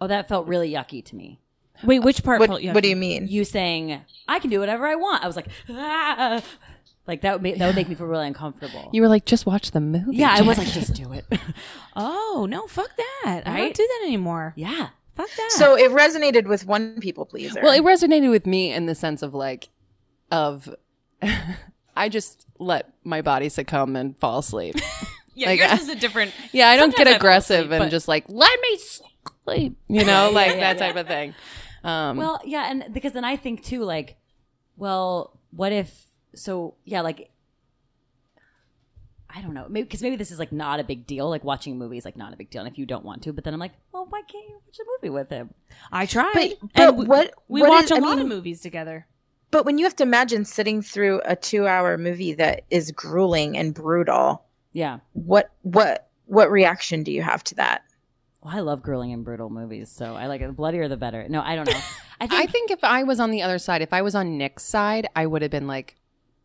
[0.01, 1.39] Oh, that felt really yucky to me.
[1.85, 2.41] Wait, which part?
[2.41, 2.49] what?
[2.49, 2.75] felt yucky?
[2.75, 3.27] What do you mean?
[3.29, 5.23] You saying I can do whatever I want.
[5.25, 6.43] I was like, ah.
[7.07, 8.91] Like that would make that would make me feel really uncomfortable.
[8.93, 10.17] You were like, just watch the movie.
[10.17, 11.25] yeah, I was like, just do it.
[11.97, 13.43] Oh no, fuck that!
[13.47, 13.75] I don't Right?
[13.75, 14.53] do that anymore.
[14.57, 15.51] yeah, Fuck that.
[15.53, 17.61] So it resonated with one people pleaser.
[17.63, 19.69] Well, it resonated with me in the sense of like,
[20.31, 20.73] of,
[21.97, 24.77] I just let my body succumb and fall asleep.
[25.35, 26.33] yeah, like, yours I- is a different.
[26.53, 28.79] Yeah, I don't Sometimes I get fall aggressive asleep, and but- just like let me
[29.45, 31.35] sleep, you know, like that type of thing.
[31.83, 34.17] Um, Well, yeah, and because then I think too, like,
[34.77, 36.07] well, what if?
[36.35, 37.31] So yeah, like,
[39.33, 41.29] I don't know, maybe because maybe this is like not a big deal.
[41.31, 43.45] Like watching movies, like not a big deal, and if you don't want to, but
[43.45, 45.51] then I'm like, well, why can't you watch a movie with him?
[45.93, 46.33] I tried.
[46.35, 49.07] But- and but we, what- we what watch is- a I lot of movies together.
[49.53, 53.73] but when you have to imagine sitting through a two-hour movie that is grueling and
[53.73, 57.83] brutal, Yeah, what what what reaction do you have to that?
[58.43, 60.47] well, I love grueling and brutal movies, so I like it.
[60.49, 61.29] The bloodier, the better.
[61.29, 61.81] No, I don't know.
[62.21, 64.37] I think, I think if I was on the other side, if I was on
[64.39, 65.97] Nick's side, I would have been like,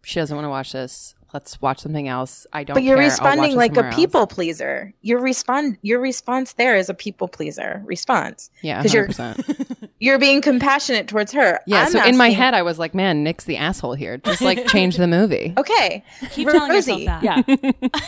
[0.05, 1.15] she doesn't want to watch this.
[1.33, 2.47] Let's watch something else.
[2.53, 2.75] I don't.
[2.75, 3.07] but you're care.
[3.07, 4.93] Responding like a somewhere else." people pleaser.
[5.01, 8.49] Your respond your response there is a people pleaser response.
[8.61, 9.89] Yeah, 'Cause you're- 100%.
[9.99, 11.59] You're being compassionate towards her.
[11.65, 11.83] yeah.
[11.83, 14.17] I'm so in my head, I was like, "Man, Nick's the asshole here.
[14.17, 16.03] Just like change the movie." Okay.
[16.31, 17.23] Keep telling yourself that.
[17.23, 17.41] Yeah.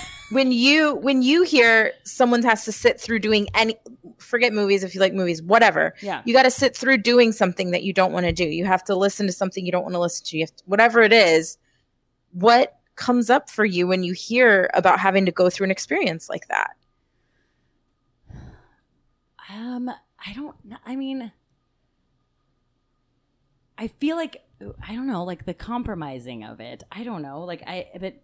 [0.32, 3.76] when you when you hear someone has to sit through doing any
[4.20, 6.22] forget movies if you like movies whatever Yeah.
[6.26, 8.84] you got to sit through doing something that you don't want to do you have
[8.86, 11.14] to listen to something you don't want to listen to you have to, whatever it
[11.14, 11.58] is
[12.40, 16.30] what comes up for you when you hear about having to go through an experience
[16.30, 16.78] like that
[19.50, 20.56] Um, I don't.
[20.86, 21.32] I mean,
[23.78, 24.44] I feel like
[24.86, 26.84] I don't know, like the compromising of it.
[26.92, 27.88] I don't know, like I.
[28.00, 28.16] But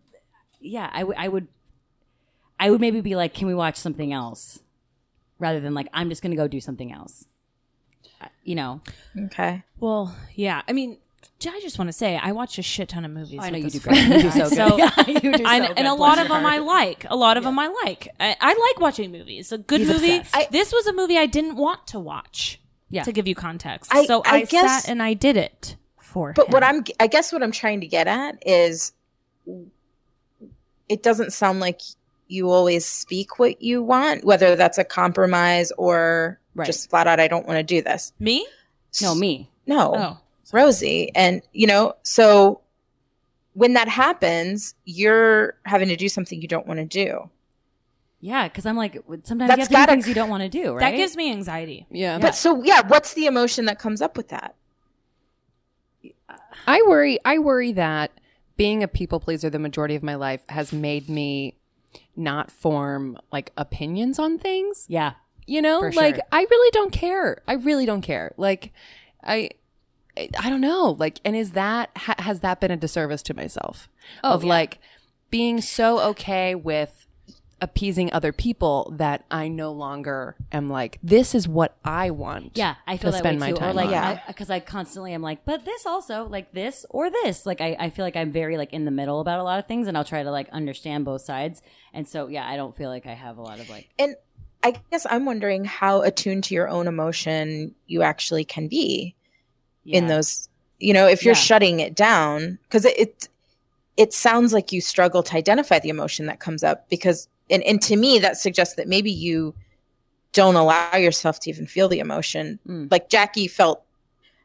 [0.59, 1.47] yeah, I would.
[2.59, 2.81] I would.
[2.81, 4.59] Maybe be like, "Can we watch something else?"
[5.39, 7.25] Rather than like, "I'm just going to go do something else."
[8.43, 8.81] You know,
[9.25, 10.61] okay Well, yeah.
[10.67, 10.97] I mean,
[11.51, 13.39] I just want to say I watch a shit ton of movies.
[13.41, 13.97] I know you do great.
[14.07, 14.53] You do so good.
[14.55, 15.85] So Yeah, you do I, so and good.
[15.85, 17.05] a lot Bless of your them I like.
[17.09, 18.07] A lot of them I like.
[18.19, 19.51] I, I like watching movies.
[19.51, 20.21] A good He's movie.
[20.33, 22.59] I- this was a movie I didn't want to watch.
[22.89, 23.03] Yeah.
[23.03, 26.31] To give you context, I- so I I, guess- sat and I did it for.
[26.33, 28.91] but what i'm i guess what i'm trying to get at is
[30.89, 31.81] it doesn't sound like
[32.27, 36.67] you always speak what you want whether that's a compromise or Right.
[36.67, 38.45] just flat out i don't want to do this me.
[39.01, 39.49] No, me.
[39.65, 40.17] no Oh,
[40.51, 41.11] Rosie.
[41.15, 42.61] And, you know, so
[43.53, 47.29] when that happens, you're having to do something you don't want to do.
[48.19, 50.43] Yeah, because I'm like, sometimes That's you have to gotta- do things you don't want
[50.43, 50.91] to do, right?
[50.91, 51.85] that gives me anxiety.
[51.91, 52.19] Yeah.
[52.19, 54.55] But so, yeah, what's the emotion that comes up with that?
[56.67, 57.19] I worry.
[57.25, 58.11] I worry that
[58.55, 61.57] being a people pleaser the majority of my life has made me
[62.15, 64.85] not form like opinions on things.
[64.87, 65.13] yeah.
[65.45, 66.23] You know, For like sure.
[66.31, 67.41] I really don't care.
[67.45, 68.33] I really don't care.
[68.37, 68.71] Like,
[69.21, 69.49] I,
[70.17, 70.95] I I don't know.
[70.99, 73.89] Like, and is that ha- has that been a disservice to myself
[74.23, 74.49] Oh, of yeah.
[74.49, 74.79] like
[75.29, 76.99] being so okay with
[77.61, 82.51] appeasing other people that I no longer am like this is what I want.
[82.57, 83.91] Yeah, I feel to that spend way my time or like, on.
[83.93, 84.19] Yeah.
[84.27, 87.45] because I, constantly am like, but this also like this or this.
[87.45, 89.65] Like, I, I feel like I'm very like in the middle about a lot of
[89.67, 91.61] things, and I'll try to like understand both sides.
[91.93, 94.15] And so, yeah, I don't feel like I have a lot of like, And
[94.61, 99.15] I guess I'm wondering how attuned to your own emotion you actually can be
[99.85, 100.47] in those,
[100.79, 101.39] you know, if you're Yeah.
[101.39, 103.27] shutting it down, because it, it,
[103.97, 107.81] it sounds like you struggle to identify the emotion that comes up because, and, and
[107.83, 109.53] to me, that suggests that maybe you
[110.31, 112.59] don't allow yourself to even feel the emotion.
[112.67, 112.89] Mm.
[112.91, 113.83] Like Jackie felt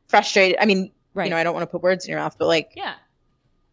[0.06, 0.58] frustrated.
[0.60, 1.24] I mean, right.
[1.24, 2.94] you know, I don't want to put words in your mouth, but like, yeah,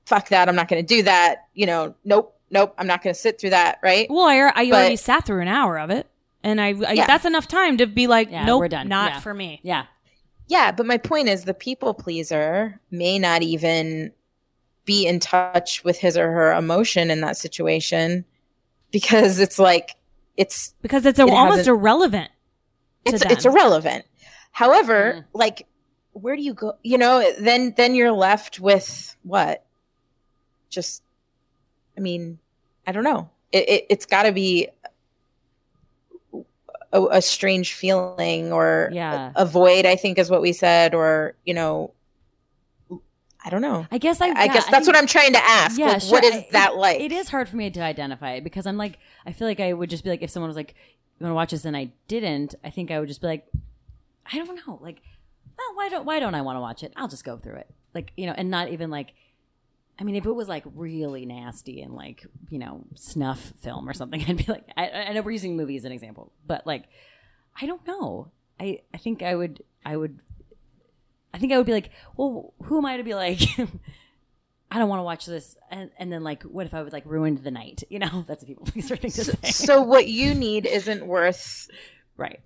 [0.06, 0.48] fuck that.
[0.48, 1.48] I'm not going to do that.
[1.54, 2.74] You know, nope, nope.
[2.78, 3.80] I'm not going to sit through that.
[3.84, 4.08] Right.
[4.10, 6.08] Well, I, I But- already sat through an hour of it,
[6.44, 7.08] and I, I Yeah.
[7.08, 8.88] that's enough time to be like, Yeah, nope, we're done.
[8.88, 9.20] not Yeah.
[9.20, 9.60] for me.
[9.64, 9.86] yeah,
[10.48, 10.72] Yeah.
[10.72, 14.12] But my point is the people pleaser may not even
[14.86, 18.24] be in touch with his or her emotion in that situation
[18.92, 19.96] because it's like,
[20.38, 22.30] it's, because it's It almost irrelevant.
[23.06, 23.32] It's, them.
[23.32, 24.06] it's irrelevant.
[24.52, 25.26] However, Mm.
[25.34, 25.68] like,
[26.14, 26.74] where do you go?
[26.84, 29.66] You know, then, then you're left with what?
[30.70, 31.04] Just,
[31.98, 32.40] I mean,
[32.88, 33.30] I don't know.
[33.52, 34.70] It, it, it's got to be
[36.98, 39.32] a, a strange feeling or Yeah.
[39.36, 41.92] a, a void, I think is what we said, or, you know,
[43.44, 43.86] I don't know.
[43.92, 44.28] I guess I.
[44.30, 45.78] I yeah, guess that's think- what I'm trying to ask.
[45.78, 46.12] Yeah, like, sure.
[46.14, 47.00] what is I- that like?
[47.00, 49.72] It is hard for me to identify it because I'm like, I feel like I
[49.72, 50.74] would just be like, if someone was like,
[51.20, 53.46] "You want to watch this?" and I didn't, I think I would just be like,
[54.34, 55.00] I don't know, like,
[55.60, 56.92] oh, why don't why don't I want to watch it?
[56.96, 59.14] I'll just go through it, like you know, and not even like.
[59.98, 63.94] I mean, if it was like really nasty and like you know snuff film or
[63.94, 66.86] something, I'd be like, I, I know we're using movies as an example, but like,
[67.60, 68.32] I don't know.
[68.60, 70.20] I I think I would I would
[71.34, 73.42] I think I would be like, well, who am I to be like?
[74.72, 77.06] I don't want to watch this, and, and then like, what if I would like
[77.06, 77.84] ruined the night?
[77.90, 79.52] You know, that's a people pleaser thing to say.
[79.52, 81.70] so what you need isn't worth
[82.18, 82.40] right?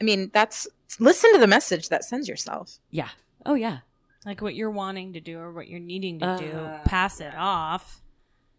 [0.00, 0.66] I mean, that's
[0.98, 2.78] listen to the message that sends yourself.
[2.90, 3.08] Yeah.
[3.44, 3.78] Oh yeah.
[4.26, 7.32] Like what you're wanting to do or what you're needing to do, Uh, pass it
[7.36, 8.02] off.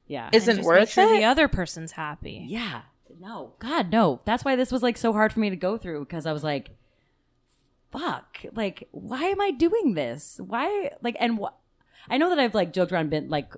[0.08, 0.30] Yeah.
[0.34, 1.18] Isn't just worth make sure it?
[1.20, 2.46] The other person's happy.
[2.48, 2.84] yeah.
[3.20, 3.54] No.
[3.60, 4.22] God, no.
[4.26, 6.44] That's why this was like so hard for me to go through because I was
[6.44, 6.70] like,
[7.92, 8.40] fuck.
[8.54, 10.40] Like, why am I doing this?
[10.46, 10.92] Why?
[11.02, 11.56] Like, and what?
[12.10, 13.54] I know that I've like joked around, been like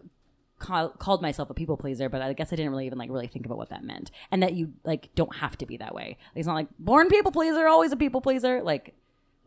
[0.59, 3.27] call, called myself a people pleaser, but I guess I didn't really even like really
[3.27, 6.17] think about what that meant, and that you like don't have to be that way.
[6.33, 8.61] Like, it's not like born people pleaser, always a people pleaser.
[8.63, 8.95] Like,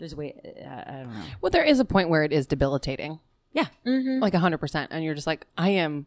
[0.02, 0.34] there's a way.
[0.44, 1.22] Uh, I don't know.
[1.40, 3.20] Well, there is a point where it is debilitating,
[3.52, 3.66] Yeah.
[3.84, 6.06] like hundred percent, and you're just like, I am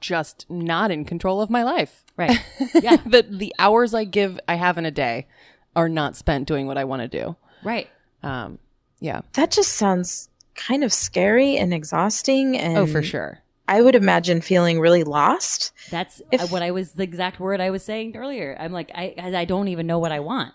[0.00, 2.04] just not in control of my life.
[2.16, 2.38] Right.
[2.74, 2.96] Yeah.
[3.04, 5.26] the the hours I give I have in a day
[5.74, 7.34] are not spent doing what I want to do.
[7.64, 7.88] right.
[8.22, 8.58] Um,
[9.00, 9.22] yeah.
[9.32, 13.40] That just sounds kind of scary and exhausting and Oh, for sure.
[13.66, 15.72] I would imagine feeling really lost.
[15.90, 18.56] That's If- what I was the exact word I was saying earlier.
[18.60, 20.54] I'm like, I I don't even know what I want.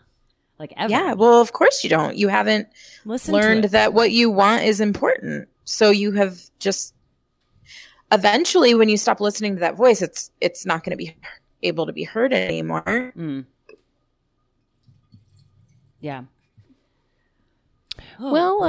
[0.60, 0.92] Like ever.
[0.92, 2.16] Yeah, well, of course you don't.
[2.16, 2.68] You haven't
[3.06, 5.48] Listen learned that what you want is important.
[5.66, 6.96] So you have just
[8.12, 11.16] eventually when you stop listening to that voice, it's it's not going to be
[11.62, 13.14] able to be heard anymore.
[13.16, 13.46] Mm.
[16.00, 16.24] Yeah.
[18.20, 18.66] Oh, well, boy.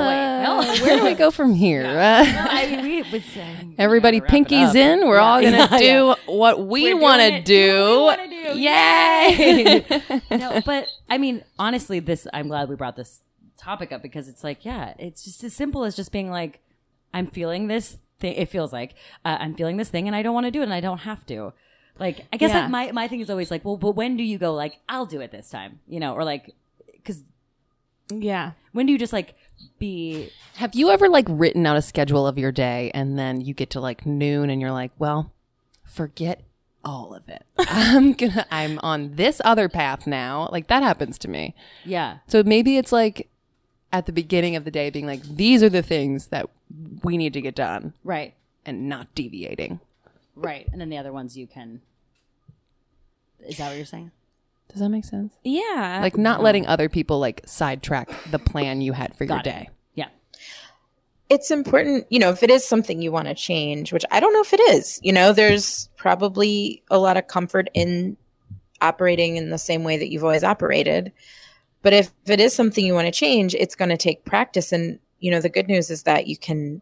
[0.59, 1.82] Uh, where do we go from here?
[1.92, 3.46] No, Uh, I mean, we, it's, uh,
[3.78, 5.06] everybody, gotta wrap it pinkies in.
[5.06, 5.22] We're Yeah.
[5.24, 6.14] all gonna Yeah, do yeah.
[6.26, 8.00] what we want to do.
[8.02, 8.59] What do.
[8.59, 9.84] Yay!
[10.30, 13.22] no, but I mean, honestly, this I'm glad we brought this
[13.56, 16.61] topic up because it's like, yeah, it's just as simple as just being like,
[17.12, 18.34] I'm feeling this thing.
[18.34, 18.94] It feels like
[19.24, 20.98] uh, I'm feeling this thing, and I don't want to do it, and I don't
[20.98, 21.52] have to.
[21.98, 22.62] Like, I guess Yeah.
[22.62, 25.06] like my my thing is always like, well, but when do you go like, I'll
[25.06, 26.54] do it this time, you know, or like,
[26.92, 27.22] because
[28.12, 28.52] Yeah.
[28.72, 29.34] when do you just like
[29.78, 33.54] be Have you ever like written out a schedule of your day and then you
[33.54, 35.32] get to like noon and you're like, well,
[35.84, 36.42] forget
[36.84, 37.44] all of it.
[37.59, 40.48] I'm gonna I'm on this other path now.
[40.52, 41.54] Like that happens to me.
[41.84, 43.28] yeah So maybe it's like
[43.92, 46.48] at the beginning of the day being like, these are the things that
[47.02, 48.34] we need to get done right
[48.66, 49.80] and not deviating.
[50.36, 51.80] right, and then the other ones you can.
[53.46, 54.11] Is that what you're saying?
[54.69, 55.35] Does that make sense?
[55.45, 56.01] Yeah.
[56.03, 59.51] Like not letting other people like sidetrack the plan you had for your Got it.
[59.51, 59.71] day.
[59.95, 60.09] Yeah.
[61.29, 64.33] It's important, you know, if it is something you want to change, which I don't
[64.33, 68.16] know if it is, you know, there's probably a lot of comfort in
[68.81, 71.12] operating in the same way that you've always operated.
[71.83, 74.99] But if it is something you want to change, it's going to take practice and
[75.21, 76.81] you know the good news is that you can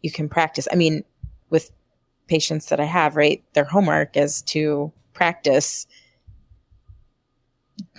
[0.00, 0.68] you can practice.
[0.72, 1.04] I mean,
[1.50, 1.70] with
[2.28, 3.42] patients that I have, right?
[3.54, 5.86] Their homework is to practice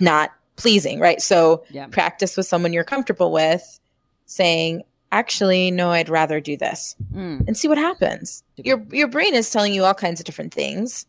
[0.00, 1.20] not pleasing, right?
[1.22, 1.86] So Yeah.
[1.86, 3.78] practice with someone you're comfortable with
[4.26, 7.46] saying, actually, no, I'd rather do this Mm.
[7.46, 8.42] and see what happens.
[8.56, 11.06] Your your brain is telling you all kinds of different things,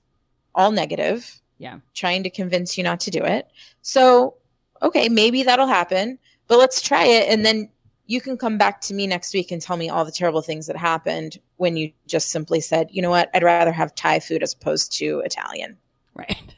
[0.55, 1.79] all negative, Yeah.
[1.93, 3.47] trying to convince you not to do it.
[3.81, 4.35] So,
[4.81, 7.69] okay, maybe that'll happen, but let's try it and then
[8.05, 10.65] you can come back to me next week and tell me all the terrible things
[10.65, 13.29] that happened when you just simply said, "You know what?
[13.35, 15.77] I'd rather have Thai food as opposed to Italian."
[16.15, 16.55] Right.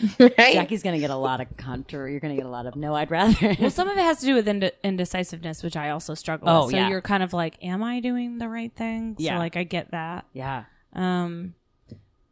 [0.20, 0.52] right?
[0.52, 2.06] Jackie's gonna get a lot of contour.
[2.08, 2.94] You're gonna get a lot of no.
[2.94, 3.56] I'd rather.
[3.58, 6.62] well, some of it has to do with ind- indecisiveness, which I also struggle Oh,
[6.66, 6.72] with.
[6.72, 6.88] So yeah.
[6.88, 9.16] you're kind of like, am I doing the right thing?
[9.18, 9.38] Yeah.
[9.38, 10.26] Like I get that.
[10.32, 10.64] yeah.
[10.92, 11.54] Um,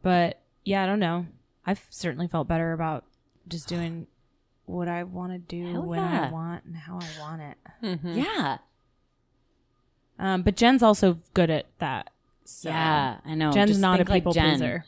[0.01, 1.25] but yeah, I don't know.
[1.65, 3.03] I've certainly felt better about
[3.47, 4.07] just doing
[4.65, 6.27] what I want to do Hell when yeah.
[6.27, 7.57] I want and how I want it.
[7.83, 8.17] Mm-hmm.
[8.19, 8.57] Yeah.
[10.17, 12.09] Um, but Jen's also good at that.
[12.45, 13.17] So Yeah.
[13.25, 13.51] I know.
[13.51, 14.49] Jen's Just not a think like people Jen.
[14.59, 14.85] pleaser.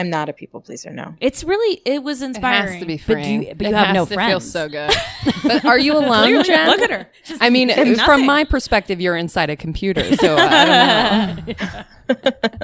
[0.00, 1.14] I'm not a people pleaser, no.
[1.20, 2.72] It's really it was It inspiring.
[2.72, 4.30] has to be But do you- but you It have has no to friends.
[4.30, 4.90] Feel so good.
[5.44, 6.68] but are you alone, Jen?
[6.68, 7.10] Look at her.
[7.40, 8.26] I mean, from nothing.
[8.26, 12.16] my perspective, you're inside a computer, so I don't know.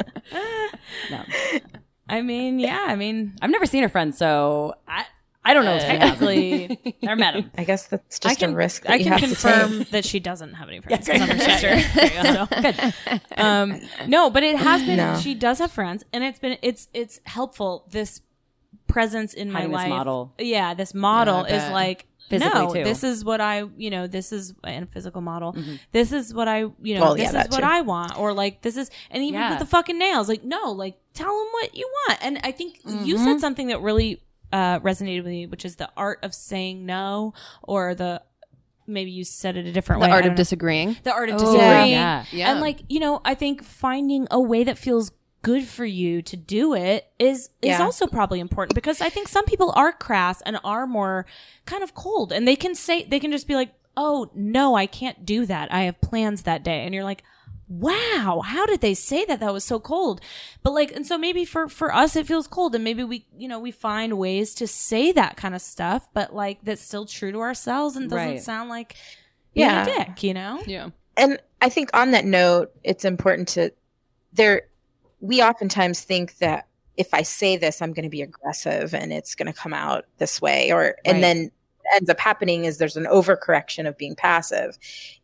[1.10, 1.22] No.
[2.08, 2.84] I mean, yeah.
[2.86, 5.04] I mean, I've never seen a friend, so I
[5.48, 5.76] I don't know.
[5.76, 6.28] if she has them.
[6.28, 7.50] technically, Never met him.
[7.56, 9.90] I guess that's just can a risk that I you can have confirm to take.
[9.90, 11.06] that she doesn't have any friends.
[11.08, 11.80] Yeah, 'cause I'm her sister.
[12.22, 13.20] So, Good.
[13.38, 14.96] um, no, but it has been.
[14.96, 15.18] No.
[15.20, 17.86] She does have friends, and it's been it's it's helpful.
[17.90, 18.20] This
[18.88, 20.34] presence in Having my this life, model.
[20.38, 22.06] yeah, this model Yeah, is like.
[22.28, 22.82] Physically, no, too.
[22.82, 25.52] this is what I, you know, this is and a physical model.
[25.52, 25.74] Mm-hmm.
[25.92, 27.64] This is what I, you know, Well, this yeah, is what too.
[27.66, 29.50] I want, or like this is, and even Yeah.
[29.50, 32.24] with the fucking nails, like no, like tell them what you want.
[32.24, 33.38] And I think you said mm-hmm.
[33.38, 34.20] something that really
[34.52, 38.22] uh, resonated with me, which is the art of saying no, or the
[38.86, 40.12] maybe you said it a different The way.
[40.12, 40.96] I art of know disagreeing.
[41.02, 41.90] the art of Oh, disagreeing.
[41.90, 42.24] yeah.
[42.30, 42.52] Yeah.
[42.52, 45.10] And like, you know, I think finding a way that feels
[45.42, 47.82] good for you to do it is is Yeah.
[47.82, 51.26] also probably important because I think some people are crass and are more
[51.66, 54.86] kind of cold and they can say they can just be like, "Oh, no, I
[54.86, 55.72] can't do that.
[55.72, 57.22] I have plans that day." And you're like,
[57.68, 59.40] "Wow, how did they say that?
[59.40, 60.20] That was so cold."
[60.62, 63.48] But like and so maybe for for us it feels cold and maybe we, you
[63.48, 67.32] know, we find ways to say that kind of stuff, but like that's still true
[67.32, 68.42] to ourselves and doesn't Right.
[68.42, 68.94] sound like
[69.54, 69.82] being Yeah.
[69.82, 70.62] a dick, you know?
[70.66, 70.90] Yeah.
[71.16, 73.72] and I think on that note, it's important to
[74.32, 74.62] there.
[75.20, 76.66] We oftentimes think that
[76.98, 80.04] if I say this, I'm going to be aggressive and it's going to come out
[80.18, 80.94] this way, or Right.
[81.06, 81.52] and then what
[81.94, 84.78] ends up happening is there's an overcorrection of being passive.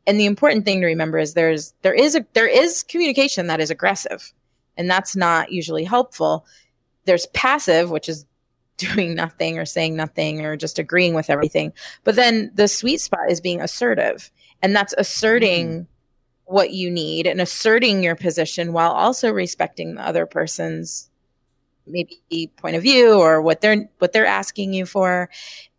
[0.07, 3.61] And the important thing to remember is there's there is a there is communication that
[3.61, 4.33] is aggressive,
[4.77, 6.47] and that's not usually helpful.
[7.05, 8.27] There's passive, which is
[8.77, 11.73] doing nothing or saying nothing or just agreeing with everything.
[12.05, 14.31] But then the sweet spot is being assertive
[14.63, 16.55] and that's asserting mm-hmm.
[16.55, 21.11] what you need and asserting your position while also respecting the other person's
[21.87, 22.23] maybe
[22.57, 25.29] point of view or what they're what they're asking you for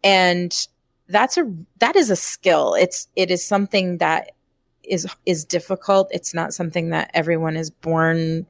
[0.04, 0.68] and
[1.10, 4.32] that's a that is a skill it's it is something that
[4.84, 6.10] is is difficult.
[6.12, 8.46] It's not something that everyone is born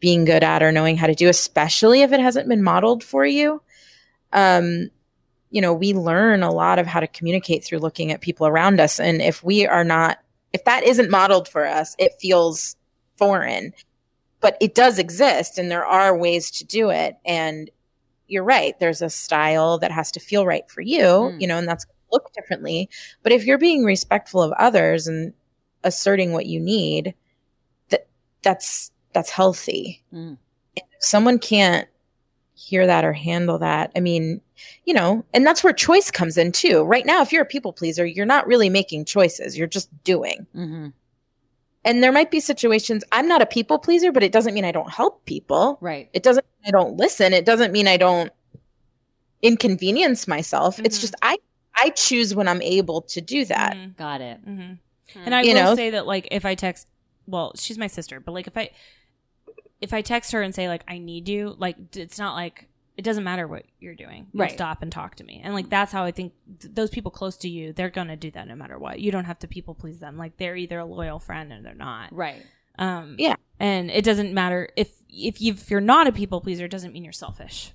[0.00, 3.24] being good at or knowing how to do, especially if it hasn't been modeled for
[3.24, 3.62] you.
[4.32, 4.90] Um,
[5.50, 8.80] you know, we learn a lot of how to communicate through looking at people around
[8.80, 8.98] us.
[9.00, 10.18] And if we are not,
[10.52, 12.76] if that isn't modeled for us, it feels
[13.16, 13.72] foreign.
[14.40, 17.16] But it does exist and there are ways to do it.
[17.26, 17.70] And
[18.30, 21.40] you're right, there's a style that has to feel right for you, Mm.
[21.40, 22.88] you know, and that's look differently.
[23.22, 25.32] But if you're being respectful of others and
[25.84, 27.14] asserting what you need,
[27.90, 28.06] that
[28.42, 30.02] that's that's healthy.
[30.12, 30.36] Mm.
[30.76, 31.88] If someone can't
[32.54, 34.40] hear that or handle that, I mean,
[34.84, 36.82] you know, and that's where choice comes in too.
[36.82, 40.46] Right now, if you're a people pleaser, you're not really making choices, you're just doing.
[40.52, 40.88] hmm
[41.84, 44.72] And there might be situations, I'm not a people pleaser, but it doesn't mean I
[44.72, 45.78] don't help people.
[45.80, 46.10] Right.
[46.12, 47.32] It doesn't mean I don't listen.
[47.32, 48.30] It doesn't mean I don't
[49.42, 50.78] inconvenience myself.
[50.80, 51.00] It's Mhm.
[51.00, 51.38] just I
[51.82, 53.74] I choose when I'm able to do that.
[53.74, 53.96] Mhm.
[53.96, 54.44] Got it.
[54.46, 54.78] Mhm.
[55.14, 55.74] And I You will know?
[55.76, 56.86] say that like if I text
[57.26, 58.70] well, she's my sister, but like if I
[59.80, 62.66] if I text her and say like I need you, like it's not like
[63.00, 64.26] it doesn't matter what you're doing.
[64.32, 64.52] You Right.
[64.52, 65.40] stop and talk to me.
[65.42, 68.16] And like that's how I think th- those people close to you, they're going to
[68.16, 69.00] do that no matter what.
[69.00, 70.18] You don't have to people please them.
[70.18, 72.12] Like they're either a loyal friend or they're not.
[72.12, 72.42] Right.
[72.78, 73.36] Um Yeah.
[73.58, 76.92] And it doesn't matter if if you if you're not a people pleaser, it doesn't
[76.92, 77.72] mean you're selfish.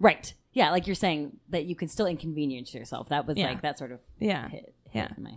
[0.00, 0.34] Right.
[0.52, 3.08] Yeah, like you're saying that you can still inconvenience yourself.
[3.08, 3.46] That was Yeah.
[3.48, 4.48] like that sort of Yeah.
[4.48, 4.74] hit.
[4.90, 5.08] hit Yeah.
[5.18, 5.32] My,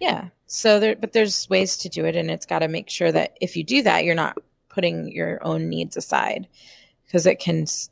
[0.00, 0.28] Yeah.
[0.46, 3.36] So there, but there's ways to do it, and it's got to make sure that
[3.40, 4.36] if you do that, you're not
[4.68, 6.46] putting your own needs aside,
[7.06, 7.88] because it can, s-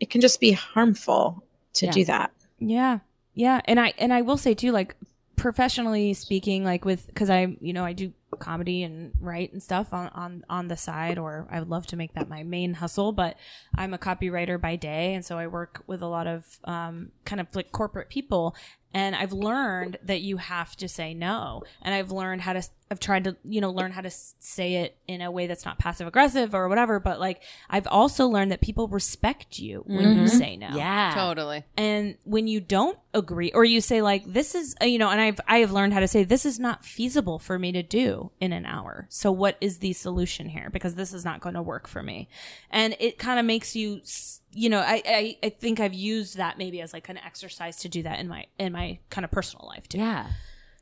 [0.00, 1.44] it can just be harmful
[1.74, 1.92] to Yeah.
[1.92, 2.32] do that.
[2.58, 2.98] Yeah.
[3.34, 3.60] Yeah.
[3.66, 4.96] And I and I will say too, like
[5.36, 9.92] professionally speaking, like with because I you know I do comedy and write and stuff
[9.92, 13.12] on on on the side, or I would love to make that my main hustle.
[13.12, 13.36] But
[13.74, 17.40] I'm a copywriter by day, and so I work with a lot of um, kind
[17.40, 18.54] of like corporate people.
[18.92, 21.62] And I've learned that you have to say no.
[21.82, 24.96] And I've learned how to, I've tried to, you know, learn how to say it
[25.06, 26.98] in a way that's not passive aggressive or whatever.
[26.98, 30.28] But like, I've also learned that people respect you when you Mhm.
[30.28, 31.12] say no yeah.
[31.14, 31.64] Totally.
[31.76, 35.20] and when you don't agree or you say like this is uh, you know and
[35.20, 38.30] i've i have learned how to say this is not feasible for me to do
[38.40, 41.62] in an hour so what is the solution here because this is not going to
[41.62, 42.28] work for me
[42.70, 46.36] and it kind of makes you s- you know I, I i think i've used
[46.36, 49.30] that maybe as like an exercise to do that in my in my kind of
[49.30, 50.26] personal life too Yeah.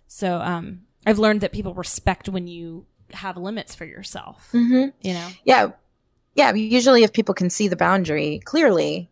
[0.07, 4.89] so um i've learned that people respect when you have limits for yourself Mm-hmm.
[5.07, 5.71] you know Yeah,
[6.35, 6.53] yeah.
[6.55, 9.11] Usually, if people can see the boundary clearly,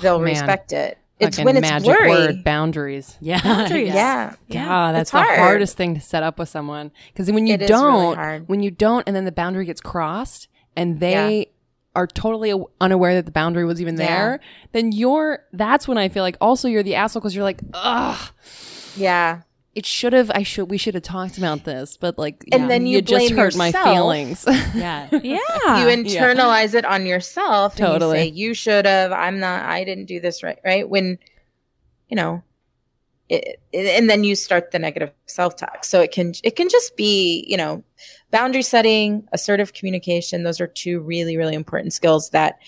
[0.00, 0.28] they'll man.
[0.30, 0.96] respect it.
[1.20, 2.08] It's Fucking when it's magic blurry.
[2.10, 3.18] word bounds.
[3.20, 3.42] Yeah.
[3.42, 3.88] Boundaries.
[3.94, 4.34] Yeah.
[4.48, 5.38] yeah God, that's It's the hard.
[5.38, 6.90] hardest thing to set up with someone.
[7.12, 8.48] Because when you It is really don't, hard.
[8.48, 11.50] when you don't, and then the boundary gets crossed, and they
[11.94, 14.06] are totally unaware that the boundary was even Yeah.
[14.06, 14.40] there,
[14.72, 15.44] then you're.
[15.52, 18.30] That's when I feel like also you're the asshole because you're like, ugh,
[18.96, 19.42] Yeah.
[19.74, 20.30] it should have.
[20.34, 20.70] I should.
[20.70, 23.56] We should have talked about this, but like, And yeah, then you just blame hurt
[23.56, 23.84] my yourself.
[23.86, 24.44] feelings.
[24.74, 25.08] Yeah.
[25.12, 25.38] yeah
[25.80, 28.28] you internalize it on yourself and Totally.
[28.28, 31.18] you you should have i'm not i didn't do this right right when
[32.08, 32.42] you know
[33.28, 36.96] it, it- and then you start the negative self-talk so it can it can just
[36.96, 37.82] be you know
[38.32, 42.58] boundary setting assertive communication those are two really really important skills that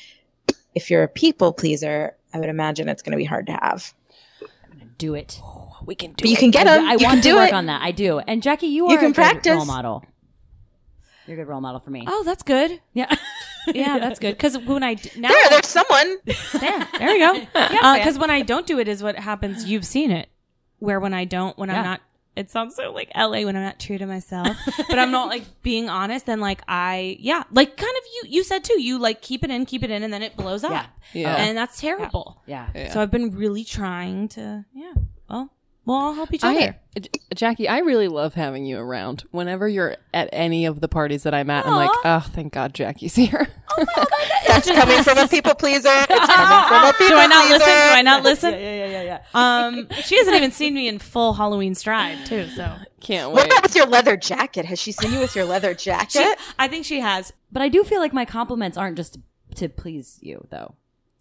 [0.75, 3.93] if you're a people pleaser i would imagine it's going to be hard to have
[4.41, 5.41] I'm going to Do it.
[5.43, 6.25] Oh, we can do.
[6.25, 6.31] It.
[6.31, 7.83] You can get I, them I you want can to do work it on that.
[7.83, 8.19] I do.
[8.21, 9.55] And Jackie, you are You can a good practice.
[9.57, 10.05] role model.
[11.27, 12.05] You're a good role model for me.
[12.07, 13.15] oh that's good Yeah.
[13.67, 16.17] yeah that's good because when I now there there's someone
[16.61, 17.33] There, there we go.
[17.53, 19.65] Because uh, when I don't do it, is what happens.
[19.65, 20.29] You've seen it.
[20.81, 21.79] Where when I don't, when Yeah.
[21.79, 22.01] I'm not,
[22.37, 24.57] it sounds so like LA when I'm not true to myself,
[24.89, 26.27] but I'm not like being honest.
[26.27, 28.31] Then like I, yeah, like kind of you.
[28.37, 28.81] You said too.
[28.83, 30.73] You like keep it in, keep it in, and then it blows up.
[30.73, 30.87] Yeah.
[31.13, 31.37] Yeah.
[31.37, 32.43] and that's terrible.
[32.47, 32.69] Yeah.
[32.75, 32.93] Yeah.
[32.93, 34.95] So I've been really trying to, yeah.
[35.31, 35.51] Well,
[35.85, 36.77] we'll all help each other.
[36.99, 39.25] J- Jackie, I really love having you around.
[39.31, 42.75] Whenever you're at any of the parties that I'm at, I'm like, oh, thank God
[42.75, 43.49] Jackie's here.
[44.47, 47.59] That's coming from a people pleaser it's coming from a people do I not pleaser.
[47.59, 47.89] listen?
[47.89, 48.53] Do I not listen?
[48.55, 49.03] Yeah, yeah, yeah, yeah,
[49.35, 49.67] yeah.
[49.67, 52.49] Um, she hasn't even seen me in full Halloween stride too.
[52.49, 53.35] So Can't wait.
[53.35, 56.35] what about with your leather jacket has she seen you with your leather jacket she,
[56.59, 57.33] I think she has.
[57.53, 59.19] But I do feel like my compliments aren't just
[59.57, 60.75] to please you, though.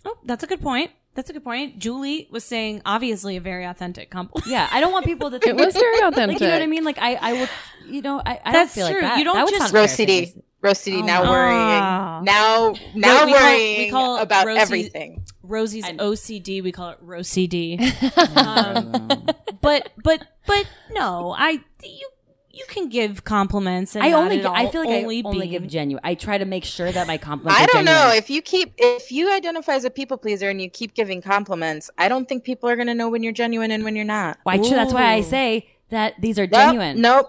[0.05, 0.91] Oh, that's a good point.
[1.15, 1.77] That's a good point.
[1.77, 4.49] Julie was saying obviously a very authentic compliment.
[4.51, 6.27] Yeah, I don't want people to think It was very authentic.
[6.35, 6.83] like you know what I mean.
[6.83, 7.49] Like I, I would,
[7.87, 9.01] you know, I, I That's don't feel true.
[9.01, 9.17] like that.
[9.19, 10.33] You don't that just- sound Roast CD.
[10.63, 10.67] Me.
[10.69, 11.01] Roast CD.
[11.01, 11.29] now Oh.
[11.31, 12.23] worrying.
[12.25, 15.23] Now, now we call- worrying we call about Rosie- everything.
[15.43, 16.61] Rosie's I'm- OCD.
[16.63, 17.79] We call it ROCD.
[18.37, 19.27] um,
[19.61, 22.09] but but but no, I you
[22.55, 23.95] you can give compliments.
[23.95, 26.01] And I only, all I feel like only I only being- give genuine.
[26.03, 27.59] I try to make sure that my compliments.
[27.61, 28.17] I don't know genuine.
[28.17, 31.89] if you keep if you identify as a people pleaser and you keep giving compliments.
[31.97, 34.37] I don't think people are going to know when you're genuine and when you're not.
[34.43, 34.57] Why?
[34.57, 37.01] That's why I say that these are Nope, genuine.
[37.01, 37.27] Nope.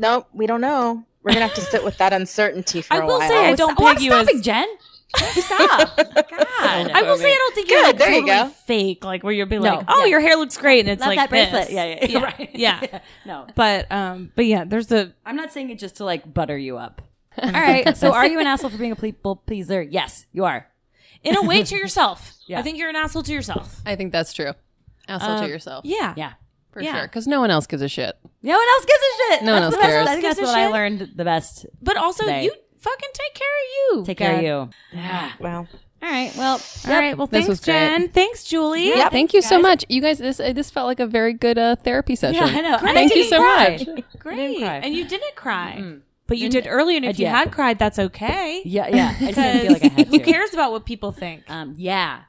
[0.00, 1.04] Nope, we don't know.
[1.22, 3.10] We're gonna have to sit with that uncertainty for I a while.
[3.10, 4.66] I will say I Oh, don't stop- oh, I'm peg you as- stopping, Jen.
[5.16, 5.96] Stop.
[5.96, 6.90] God.
[6.90, 8.54] I will say I don't think you're Good, like there you totally go.
[8.66, 10.10] fake, like where you'll be No, like, "Oh, yeah.
[10.10, 11.68] your hair looks great," and it's Not like that bracelet.
[11.68, 11.72] this.
[11.72, 12.08] Yeah, yeah, yeah.
[12.10, 12.50] yeah, Right.
[12.54, 13.00] yeah.
[13.24, 13.46] No.
[13.54, 16.76] But um, but yeah, there's a I'm not saying it just to like butter you
[16.76, 17.00] up.
[17.42, 17.96] All right.
[17.96, 19.80] So are you an asshole for being a people pleaser?
[19.80, 20.66] Yes, you are.
[21.22, 22.34] in a way to yourself.
[22.46, 22.58] Yeah.
[22.58, 23.80] I think you're an asshole to yourself.
[23.86, 24.52] I think that's true.
[25.08, 25.84] Asshole Um, to yourself.
[25.86, 26.32] Yeah, Yeah.
[26.78, 26.94] For yeah.
[26.94, 27.02] sure.
[27.02, 28.16] Because no one else gives a shit.
[28.42, 29.42] No one else gives a shit.
[29.44, 30.08] No one That's else the best- cares.
[30.08, 31.66] I think that's a what I learned the best.
[31.82, 34.04] But also, They- you fucking take care of you.
[34.06, 34.70] Take care of you.
[34.92, 35.32] Yeah.
[35.40, 35.66] Wow.
[36.00, 36.32] All right.
[36.36, 37.18] Well, All right.
[37.18, 38.14] Well, This thanks, was great.
[38.14, 38.86] Thanks, Julie.
[38.88, 39.10] Yep.
[39.10, 39.84] Thank you so much.
[39.88, 42.40] You guys, this uh, this felt like a very good uh, therapy session.
[42.46, 42.76] Yeah, I know.
[42.76, 43.70] And I Thank you so cry.
[43.84, 44.04] much.
[44.20, 44.36] Great.
[44.36, 44.76] didn't cry.
[44.76, 45.96] And you didn't cry.
[46.28, 47.30] But you did earlier, and if I you did.
[47.30, 48.60] had cried, that's okay.
[48.64, 49.14] Yeah, yeah.
[49.18, 51.42] I just didn't feel like I had Who cares about what people think?
[51.50, 52.20] Um, yeah.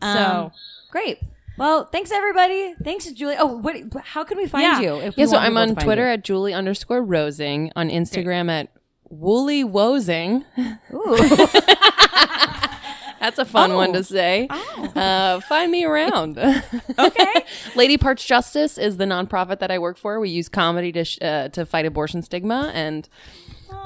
[0.00, 0.50] So- Um,
[0.90, 1.18] great.
[1.58, 2.74] Well, thanks everybody.
[2.82, 3.36] Thanks, Julie.
[3.38, 3.76] Oh, what?
[4.04, 4.80] How can we find Yeah.
[4.80, 4.96] you?
[5.00, 6.12] If Yeah, so I'm on Twitter you?
[6.12, 8.68] at Julie underscore Rosing, on Instagram at
[9.10, 10.44] Woolly Wozing.
[13.20, 14.46] That's a fun one to say.
[14.50, 16.38] Uh, find me around.
[16.98, 17.34] okay.
[17.74, 20.20] Lady Parts Justice is the nonprofit that I work for.
[20.20, 23.08] We use comedy to sh- uh, to fight abortion stigma and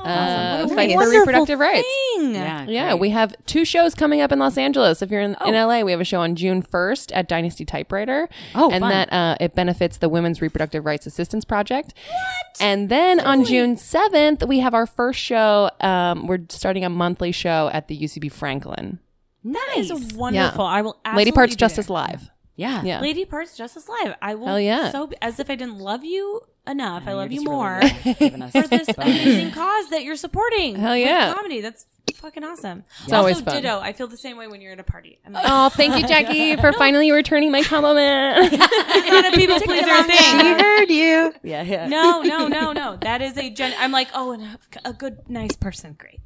[0.05, 1.87] uh, What fight for wonderful reproductive rights.
[2.17, 2.35] Thing.
[2.35, 3.01] Yeah, Yeah, great.
[3.01, 5.03] we have two shows coming up in Los Angeles.
[5.03, 5.49] If you're in, Oh.
[5.49, 8.29] in LA, we have a show on June 1st at Dynasty Typewriter.
[8.55, 8.91] Oh, and fun.
[8.91, 11.95] that uh, it benefits the Women's Reproductive Rights Assistance Project.
[12.09, 12.61] What?
[12.61, 15.71] And then on June 7th, we have our first show.
[15.81, 18.99] Um, we're starting a monthly show at the UCB Franklin.
[19.45, 19.91] Nice.
[20.15, 20.65] wonderful.
[20.65, 21.95] I will absolutely Lady Parts Justice there.
[21.95, 22.31] Live.
[22.55, 22.83] Yeah.
[22.85, 23.01] Yeah.
[23.01, 24.15] Lady Parts Justice Live.
[24.23, 24.91] I will Hell yeah.
[24.93, 27.05] so as if I didn't love you enough.
[27.07, 29.91] I You're love you just really more good at giving us for this amazing cause
[29.91, 30.77] that you're supporting.
[30.77, 31.33] Hell with yeah.
[31.35, 31.61] comedy.
[31.61, 32.85] That's fucking awesome.
[33.05, 33.55] It's also, always fun.
[33.55, 33.81] ditto.
[33.81, 35.19] I feel the same way when you're at a party.
[35.27, 38.53] I'm like, Oh, thank you, Jackie, for finally returning my compliment.
[38.53, 41.35] it's not a people pleaser She heard you.
[41.43, 41.89] Yeah, yeah.
[41.89, 42.97] No, no, no, no.
[43.01, 43.75] That is a gen.
[43.79, 44.43] I'm like, oh, and
[44.85, 45.95] a, a good, nice person.
[45.99, 46.21] Great.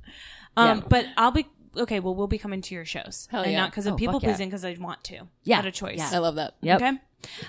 [0.56, 0.84] Um, Yeah.
[0.88, 2.00] but I'll be okay.
[2.00, 3.60] Well, we'll be coming to your shows, Hell and yeah.
[3.60, 5.28] not because of Oh, people fuck pleasing, because I want to.
[5.44, 5.58] Yeah.
[5.58, 5.98] out of choice.
[5.98, 6.10] Yeah.
[6.12, 6.54] I love that.
[6.62, 6.80] Yep.
[6.82, 6.98] Okay.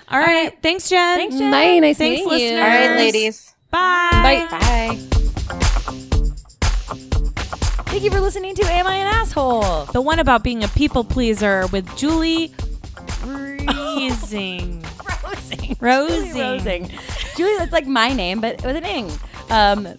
[0.08, 0.56] All right.
[0.62, 1.18] Thanks, Jen.
[1.18, 1.50] Thanks, Jen.
[1.50, 1.78] Bye.
[1.78, 2.28] Nice Thanks, meeting you.
[2.30, 2.60] listeners.
[2.62, 3.54] All right, ladies.
[3.70, 4.46] Bye.
[4.50, 4.58] Bye.
[4.58, 4.98] Bye.
[7.90, 9.86] Thank you for listening to Am I an Asshole?
[9.86, 12.50] The one about being a people pleaser with Julie
[13.24, 14.84] Reesing.
[15.24, 15.76] Rosing.
[15.80, 16.26] Rosing.
[16.32, 16.90] Julie Rosing.
[17.36, 19.10] Julie, that's like my name, but with an ing.
[19.50, 19.88] Um,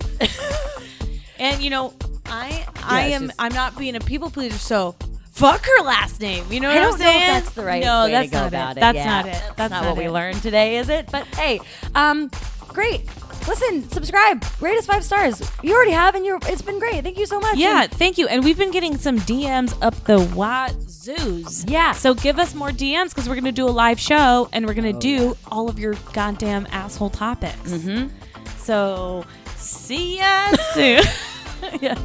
[1.39, 1.93] And you know,
[2.25, 4.93] I I it's am just- I'm not being a people pleaser, so
[5.39, 6.45] fuck her last name.
[6.51, 7.27] You know what I I'm don't know saying?
[7.27, 8.79] that's the right no, way that's to go not about it.
[8.81, 9.31] That's Yeah, not it.
[9.31, 11.09] That's, That's not, what we learned today, is it?
[11.11, 11.59] But hey,
[11.95, 12.29] um,
[12.67, 13.07] great.
[13.47, 15.41] Listen, subscribe, rate us five stars.
[15.63, 16.37] You already have, and you're.
[16.43, 17.03] It's been great.
[17.03, 17.55] Thank you so much.
[17.57, 18.27] Yeah, And- thank you.
[18.27, 21.63] And we've been getting some DMs up the wazoos.
[21.69, 21.93] Yeah.
[21.93, 24.73] So give us more DMs because we're going to do a live show and we're
[24.75, 27.71] going to Oh, do all of your goddamn asshole topics.
[27.71, 28.09] Mm-hmm.
[28.57, 29.25] So
[29.55, 31.01] see ya soon.
[31.81, 31.95] yeah.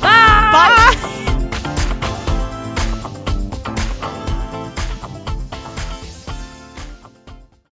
[0.00, 1.26] Bye.